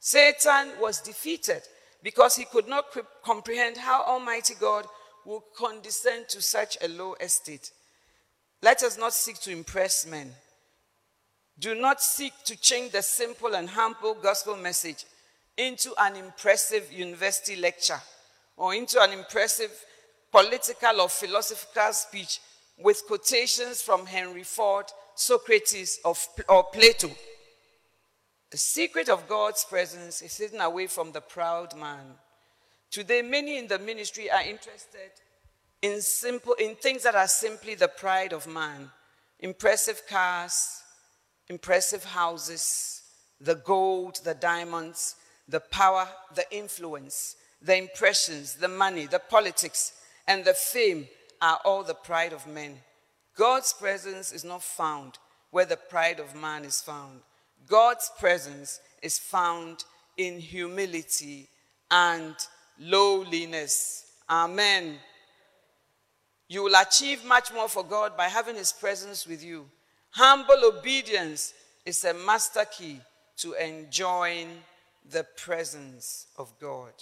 [0.00, 1.62] Satan was defeated
[2.02, 2.86] because he could not
[3.24, 4.86] comprehend how Almighty God
[5.26, 7.70] would condescend to such a low estate.
[8.62, 10.32] Let us not seek to impress men.
[11.58, 15.04] Do not seek to change the simple and humble gospel message
[15.56, 18.00] into an impressive university lecture
[18.56, 19.70] or into an impressive
[20.32, 22.40] political or philosophical speech
[22.78, 27.10] with quotations from Henry Ford, Socrates, or Plato.
[28.50, 32.04] The secret of God's presence is hidden away from the proud man.
[32.90, 35.12] Today, many in the ministry are interested
[35.80, 38.90] in, simple, in things that are simply the pride of man
[39.42, 40.82] impressive cars,
[41.48, 43.02] impressive houses,
[43.40, 45.16] the gold, the diamonds,
[45.48, 49.94] the power, the influence, the impressions, the money, the politics,
[50.28, 51.08] and the fame
[51.40, 52.78] are all the pride of men.
[53.34, 55.16] God's presence is not found
[55.50, 57.20] where the pride of man is found.
[57.66, 59.84] God's presence is found
[60.16, 61.48] in humility
[61.90, 62.34] and
[62.78, 64.06] lowliness.
[64.28, 64.96] Amen.
[66.48, 69.66] You will achieve much more for God by having His presence with you.
[70.10, 71.54] Humble obedience
[71.86, 73.00] is a master key
[73.36, 74.48] to enjoying
[75.08, 76.92] the presence of God.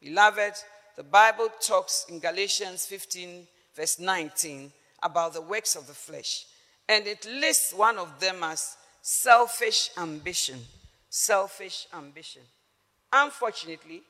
[0.00, 0.54] Beloved,
[0.96, 6.46] the Bible talks in Galatians 15, verse 19, about the works of the flesh.
[6.88, 8.76] And it lists one of them as
[9.06, 10.58] selfish ambition.
[11.10, 12.40] Selfish ambition.
[13.12, 14.02] Unfortunately,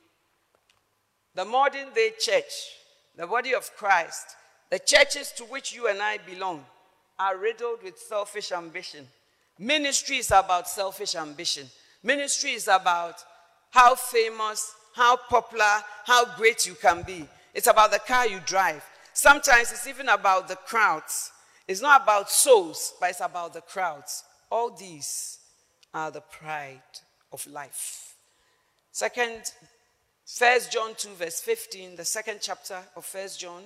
[1.35, 2.71] the modern day church,
[3.17, 4.37] the body of Christ,
[4.71, 6.65] the churches to which you and I belong,
[7.19, 9.05] are riddled with selfish ambition.
[9.59, 11.67] Ministry is about selfish ambition.
[12.01, 13.15] Ministry is about
[13.71, 17.27] how famous, how popular, how great you can be.
[17.53, 18.83] It's about the car you drive.
[19.11, 21.31] Sometimes it's even about the crowds.
[21.67, 24.23] It's not about souls, but it's about the crowds.
[24.55, 25.39] All these
[25.93, 26.79] are the pride
[27.33, 28.15] of life.
[28.89, 29.51] Second,
[30.25, 33.63] First John 2, verse 15, the second chapter of First John,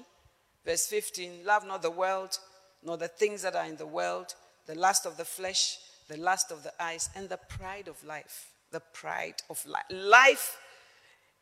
[0.66, 1.46] verse 15.
[1.46, 2.40] Love not the world,
[2.84, 4.34] nor the things that are in the world,
[4.66, 5.78] the lust of the flesh,
[6.08, 8.48] the lust of the eyes, and the pride of life.
[8.72, 9.86] The pride of life.
[9.92, 10.58] Life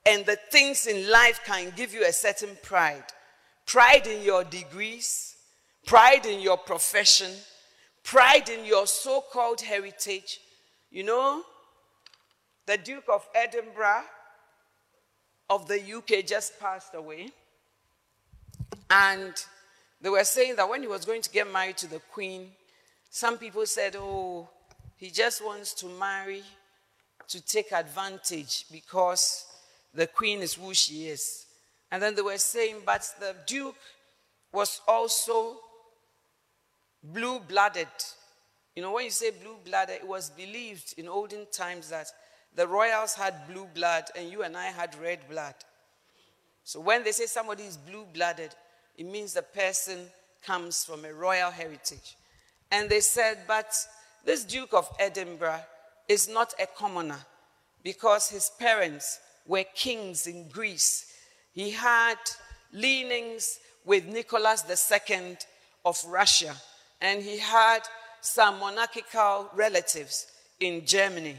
[0.06, 3.06] and the things in life can give you a certain pride.
[3.66, 5.38] Pride in your degrees,
[5.86, 7.32] pride in your profession,
[8.08, 10.40] pride in your so called heritage.
[10.90, 11.44] You know,
[12.66, 14.04] the Duke of Edinburgh
[15.50, 17.30] of the UK just passed away.
[18.90, 19.34] And
[20.00, 22.52] they were saying that when he was going to get married to the Queen,
[23.10, 24.48] some people said, oh,
[24.96, 26.44] he just wants to marry
[27.28, 29.46] to take advantage because
[29.94, 31.46] the Queen is who she is.
[31.92, 33.76] And then they were saying, but the Duke
[34.54, 35.58] was also
[37.14, 37.88] blue blooded.
[38.76, 42.08] You know, when you say blue blooded, it was believed in olden times that
[42.56, 45.56] the royals had blue blood and you and I had red blood.
[46.64, 48.54] So when they say somebody is blue blooded,
[48.98, 50.08] it means the person
[50.46, 52.18] comes from a royal heritage.
[52.72, 53.74] And they said, but
[54.26, 55.62] this Duke of Edinburgh
[56.08, 57.20] is not a commoner
[57.84, 61.14] because his parents were kings in Greece.
[61.54, 62.18] He had
[62.74, 65.38] leanings with Nicholas II
[65.86, 66.56] of Russia,
[67.02, 67.80] and he had
[68.22, 70.28] some monarchical relatives
[70.60, 71.38] in Germany.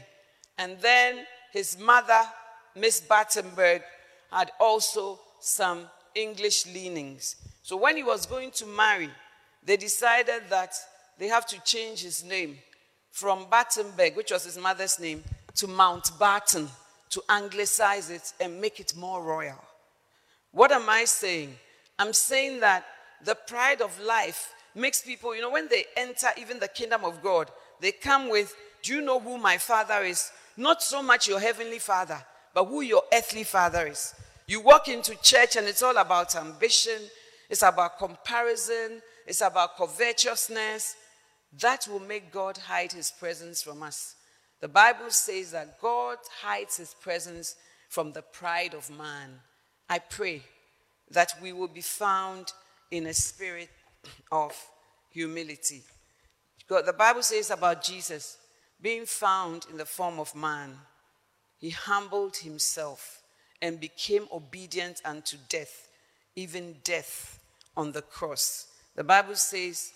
[0.57, 2.21] And then his mother,
[2.75, 3.81] Miss Battenberg,
[4.31, 7.35] had also some English leanings.
[7.63, 9.09] So when he was going to marry,
[9.63, 10.73] they decided that
[11.17, 12.57] they have to change his name
[13.11, 15.23] from Battenberg, which was his mother's name,
[15.55, 16.67] to Mountbatten
[17.09, 19.61] to anglicize it and make it more royal.
[20.51, 21.55] What am I saying?
[21.97, 22.85] I'm saying that
[23.23, 27.21] the pride of life makes people, you know, when they enter even the kingdom of
[27.21, 27.49] God,
[27.79, 30.31] they come with, Do you know who my father is?
[30.57, 32.21] Not so much your heavenly father,
[32.53, 34.13] but who your earthly father is.
[34.47, 36.99] You walk into church and it's all about ambition,
[37.49, 40.95] it's about comparison, it's about covetousness.
[41.59, 44.15] That will make God hide his presence from us.
[44.61, 47.55] The Bible says that God hides his presence
[47.89, 49.39] from the pride of man.
[49.89, 50.43] I pray
[51.11, 52.51] that we will be found
[52.91, 53.69] in a spirit
[54.31, 54.53] of
[55.09, 55.81] humility.
[56.67, 58.37] God, the Bible says about Jesus
[58.81, 60.77] being found in the form of man,
[61.57, 63.21] he humbled himself
[63.61, 65.89] and became obedient unto death,
[66.35, 67.39] even death
[67.75, 68.67] on the cross.
[68.95, 69.91] The Bible says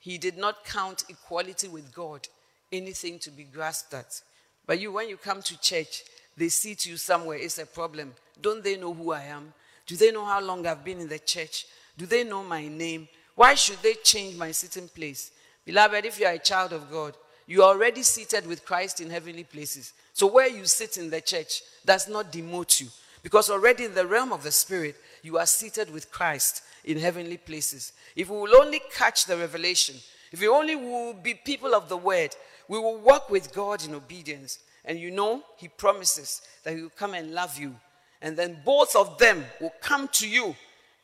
[0.00, 2.26] he did not count equality with God
[2.72, 4.20] anything to be grasped at.
[4.66, 6.02] But you, when you come to church,
[6.36, 8.14] they seat you somewhere, it's a problem.
[8.40, 9.52] Don't they know who I am?
[9.86, 11.66] Do they know how long I've been in the church?
[11.96, 13.08] Do they know my name?
[13.34, 15.30] Why should they change my sitting place?
[15.64, 17.14] Beloved, if you are a child of God,
[17.46, 19.92] you are already seated with Christ in heavenly places.
[20.12, 22.88] So where you sit in the church does not demote you.
[23.22, 27.38] Because already in the realm of the Spirit, you are seated with Christ in heavenly
[27.38, 27.92] places.
[28.14, 29.96] If we will only catch the revelation,
[30.30, 32.36] if we only will be people of the word,
[32.68, 34.58] we will walk with God in obedience.
[34.84, 37.74] And you know, He promises that He will come and love you.
[38.20, 40.54] And then both of them will come to you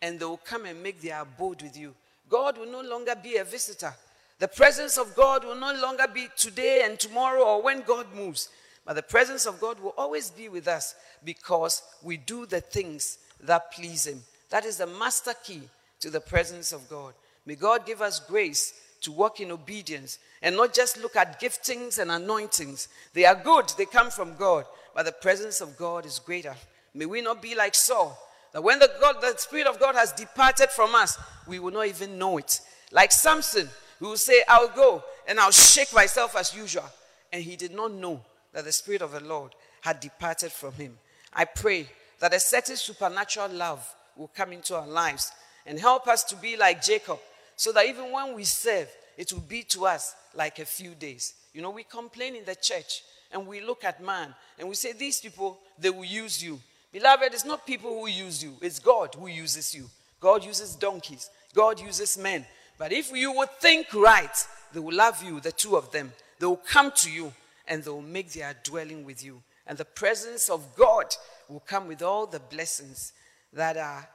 [0.02, 1.94] and they will come and make their abode with you.
[2.30, 3.92] God will no longer be a visitor.
[4.38, 8.48] The presence of God will no longer be today and tomorrow or when God moves.
[8.86, 13.18] But the presence of God will always be with us because we do the things
[13.42, 14.22] that please Him.
[14.48, 15.62] That is the master key
[16.00, 17.14] to the presence of God.
[17.44, 18.72] May God give us grace
[19.02, 22.88] to walk in obedience and not just look at giftings and anointings.
[23.12, 24.64] They are good, they come from God,
[24.94, 26.54] but the presence of God is greater.
[26.94, 28.18] May we not be like Saul,
[28.52, 31.86] that when the, God, the Spirit of God has departed from us, we will not
[31.86, 32.60] even know it.
[32.92, 36.84] Like Samson, who will say, I'll go and I'll shake myself as usual.
[37.32, 38.20] And he did not know
[38.52, 40.98] that the Spirit of the Lord had departed from him.
[41.32, 41.88] I pray
[42.18, 43.86] that a certain supernatural love
[44.16, 45.32] will come into our lives
[45.66, 47.18] and help us to be like Jacob,
[47.56, 51.34] so that even when we serve, it will be to us like a few days.
[51.52, 54.92] You know, we complain in the church and we look at man and we say,
[54.92, 56.58] These people, they will use you.
[56.92, 59.88] Beloved, it's not people who use you, it's God who uses you.
[60.18, 62.44] God uses donkeys, God uses men.
[62.78, 66.12] But if you would think right, they will love you, the two of them.
[66.38, 67.32] They will come to you
[67.68, 69.42] and they will make their dwelling with you.
[69.66, 71.14] And the presence of God
[71.48, 73.12] will come with all the blessings
[73.52, 74.08] that are,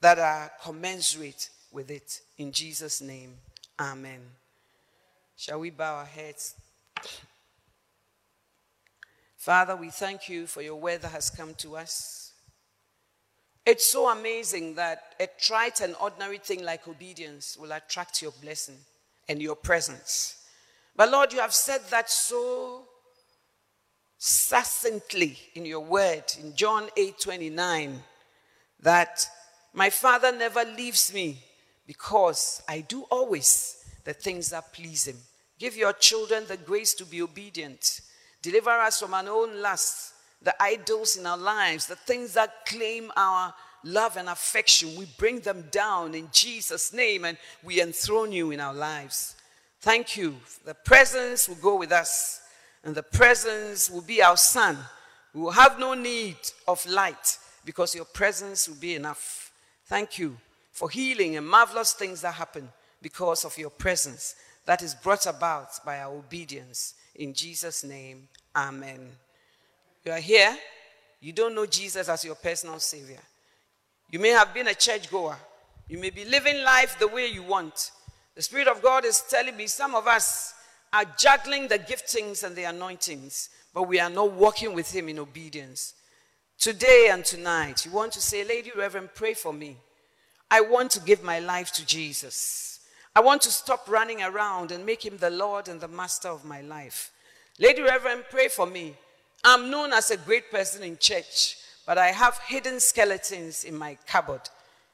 [0.00, 2.20] that are commensurate with it.
[2.38, 3.34] In Jesus' name,
[3.80, 4.20] amen.
[5.36, 6.54] Shall we bow our heads?
[9.42, 12.32] Father, we thank you for your word that has come to us.
[13.66, 18.76] It's so amazing that a trite and ordinary thing like obedience will attract your blessing
[19.28, 20.36] and your presence.
[20.94, 22.84] But Lord, you have said that so
[24.16, 28.00] succinctly in your word in John 8 29
[28.78, 29.26] that
[29.74, 31.42] my Father never leaves me
[31.84, 35.18] because I do always the things that please Him.
[35.58, 38.02] Give your children the grace to be obedient.
[38.42, 40.12] Deliver us from our own lusts,
[40.42, 44.96] the idols in our lives, the things that claim our love and affection.
[44.96, 49.36] We bring them down in Jesus' name and we enthrone you in our lives.
[49.80, 50.36] Thank you.
[50.64, 52.40] The presence will go with us,
[52.84, 54.78] and the presence will be our sun.
[55.34, 56.36] We will have no need
[56.68, 59.50] of light because your presence will be enough.
[59.86, 60.36] Thank you
[60.70, 62.68] for healing and marvelous things that happen
[63.00, 64.36] because of your presence
[64.66, 66.94] that is brought about by our obedience.
[67.16, 69.10] In Jesus' name, amen.
[70.04, 70.56] You are here,
[71.20, 73.20] you don't know Jesus as your personal Savior.
[74.10, 75.36] You may have been a churchgoer,
[75.88, 77.90] you may be living life the way you want.
[78.34, 80.54] The Spirit of God is telling me some of us
[80.92, 85.18] are juggling the giftings and the anointings, but we are not walking with Him in
[85.18, 85.94] obedience.
[86.58, 89.76] Today and tonight, you want to say, Lady Reverend, pray for me.
[90.50, 92.71] I want to give my life to Jesus.
[93.14, 96.46] I want to stop running around and make him the Lord and the master of
[96.46, 97.10] my life.
[97.58, 98.94] Lady Reverend, pray for me.
[99.44, 103.98] I'm known as a great person in church, but I have hidden skeletons in my
[104.06, 104.40] cupboard.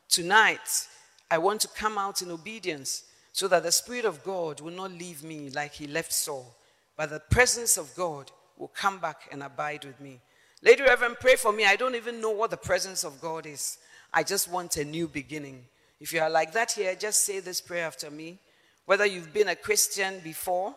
[0.09, 0.89] Tonight,
[1.31, 4.91] I want to come out in obedience so that the Spirit of God will not
[4.91, 6.57] leave me like he left Saul,
[6.97, 10.19] but the presence of God will come back and abide with me.
[10.63, 11.65] Lady Reverend, pray for me.
[11.65, 13.79] I don't even know what the presence of God is.
[14.13, 15.67] I just want a new beginning.
[16.01, 18.39] If you are like that here, just say this prayer after me.
[18.87, 20.75] Whether you've been a Christian before,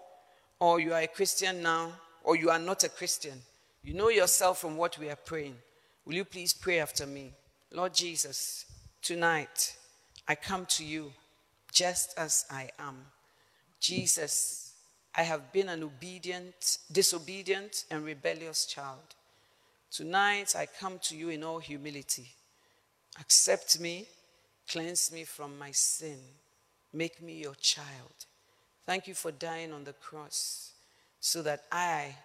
[0.59, 1.91] or you are a Christian now,
[2.23, 3.41] or you are not a Christian,
[3.83, 5.55] you know yourself from what we are praying.
[6.05, 7.31] Will you please pray after me?
[7.71, 8.65] Lord Jesus,
[9.01, 9.75] tonight
[10.27, 11.13] I come to you
[11.71, 12.97] just as I am.
[13.79, 14.73] Jesus,
[15.15, 19.15] I have been an obedient, disobedient, and rebellious child.
[19.89, 22.27] Tonight I come to you in all humility.
[23.19, 24.07] Accept me
[24.71, 26.17] Cleanse me from my sin.
[26.93, 28.25] Make me your child.
[28.85, 30.71] Thank you for dying on the cross
[31.19, 32.15] so that I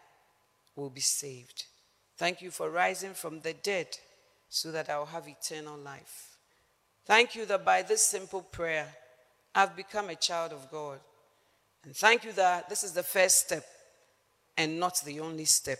[0.76, 1.64] will be saved.
[2.16, 3.88] Thank you for rising from the dead
[4.48, 6.36] so that I will have eternal life.
[7.04, 8.86] Thank you that by this simple prayer,
[9.52, 11.00] I've become a child of God.
[11.84, 13.64] And thank you that this is the first step
[14.56, 15.78] and not the only step.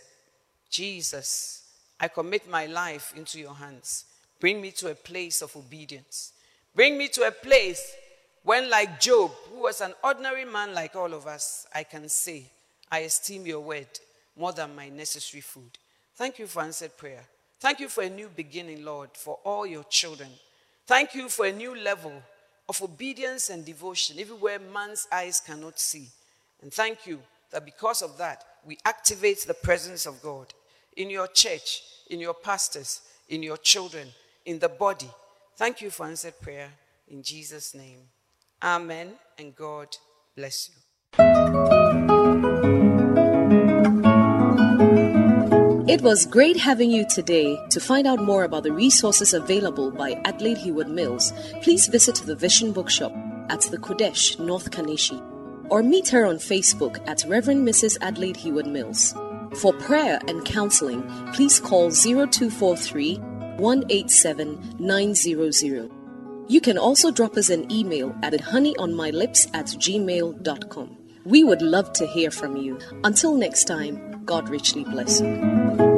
[0.69, 1.63] Jesus,
[1.97, 4.03] I commit my life into your hands.
[4.39, 6.33] Bring me to a place of obedience.
[6.77, 7.95] Bring me to a place
[8.43, 12.43] when, like Job, who was an ordinary man like all of us, I can say,
[12.91, 13.87] I esteem your word
[14.37, 15.71] more than my necessary food.
[16.15, 17.23] Thank you for answered prayer.
[17.59, 20.29] Thank you for a new beginning, Lord, for all your children.
[20.85, 22.13] Thank you for a new level
[22.69, 26.07] of obedience and devotion, even where man's eyes cannot see.
[26.61, 27.19] And thank you
[27.49, 30.53] that because of that, we activate the presence of God
[30.95, 34.09] in your church, in your pastors, in your children,
[34.45, 35.09] in the body,
[35.57, 36.69] Thank you for answered prayer
[37.07, 38.09] in Jesus' name.
[38.61, 39.13] Amen.
[39.39, 39.87] And God
[40.35, 40.75] bless you.
[45.87, 47.57] It was great having you today.
[47.69, 51.33] To find out more about the resources available by Adelaide Heward Mills,
[51.63, 53.13] please visit the Vision Bookshop
[53.49, 55.23] at the Qodesh, North Kaneshie,
[55.69, 57.97] or meet her on Facebook at Reverend Mrs.
[58.01, 59.15] Adelaide Heward Mills.
[59.55, 61.01] For prayer and counseling,
[61.33, 65.91] please call 0243 187 900.
[66.47, 70.97] You can also drop us an email at honeyonmylips at gmail.com.
[71.25, 72.79] We would love to hear from you.
[73.03, 75.96] Until next time, God richly bless you.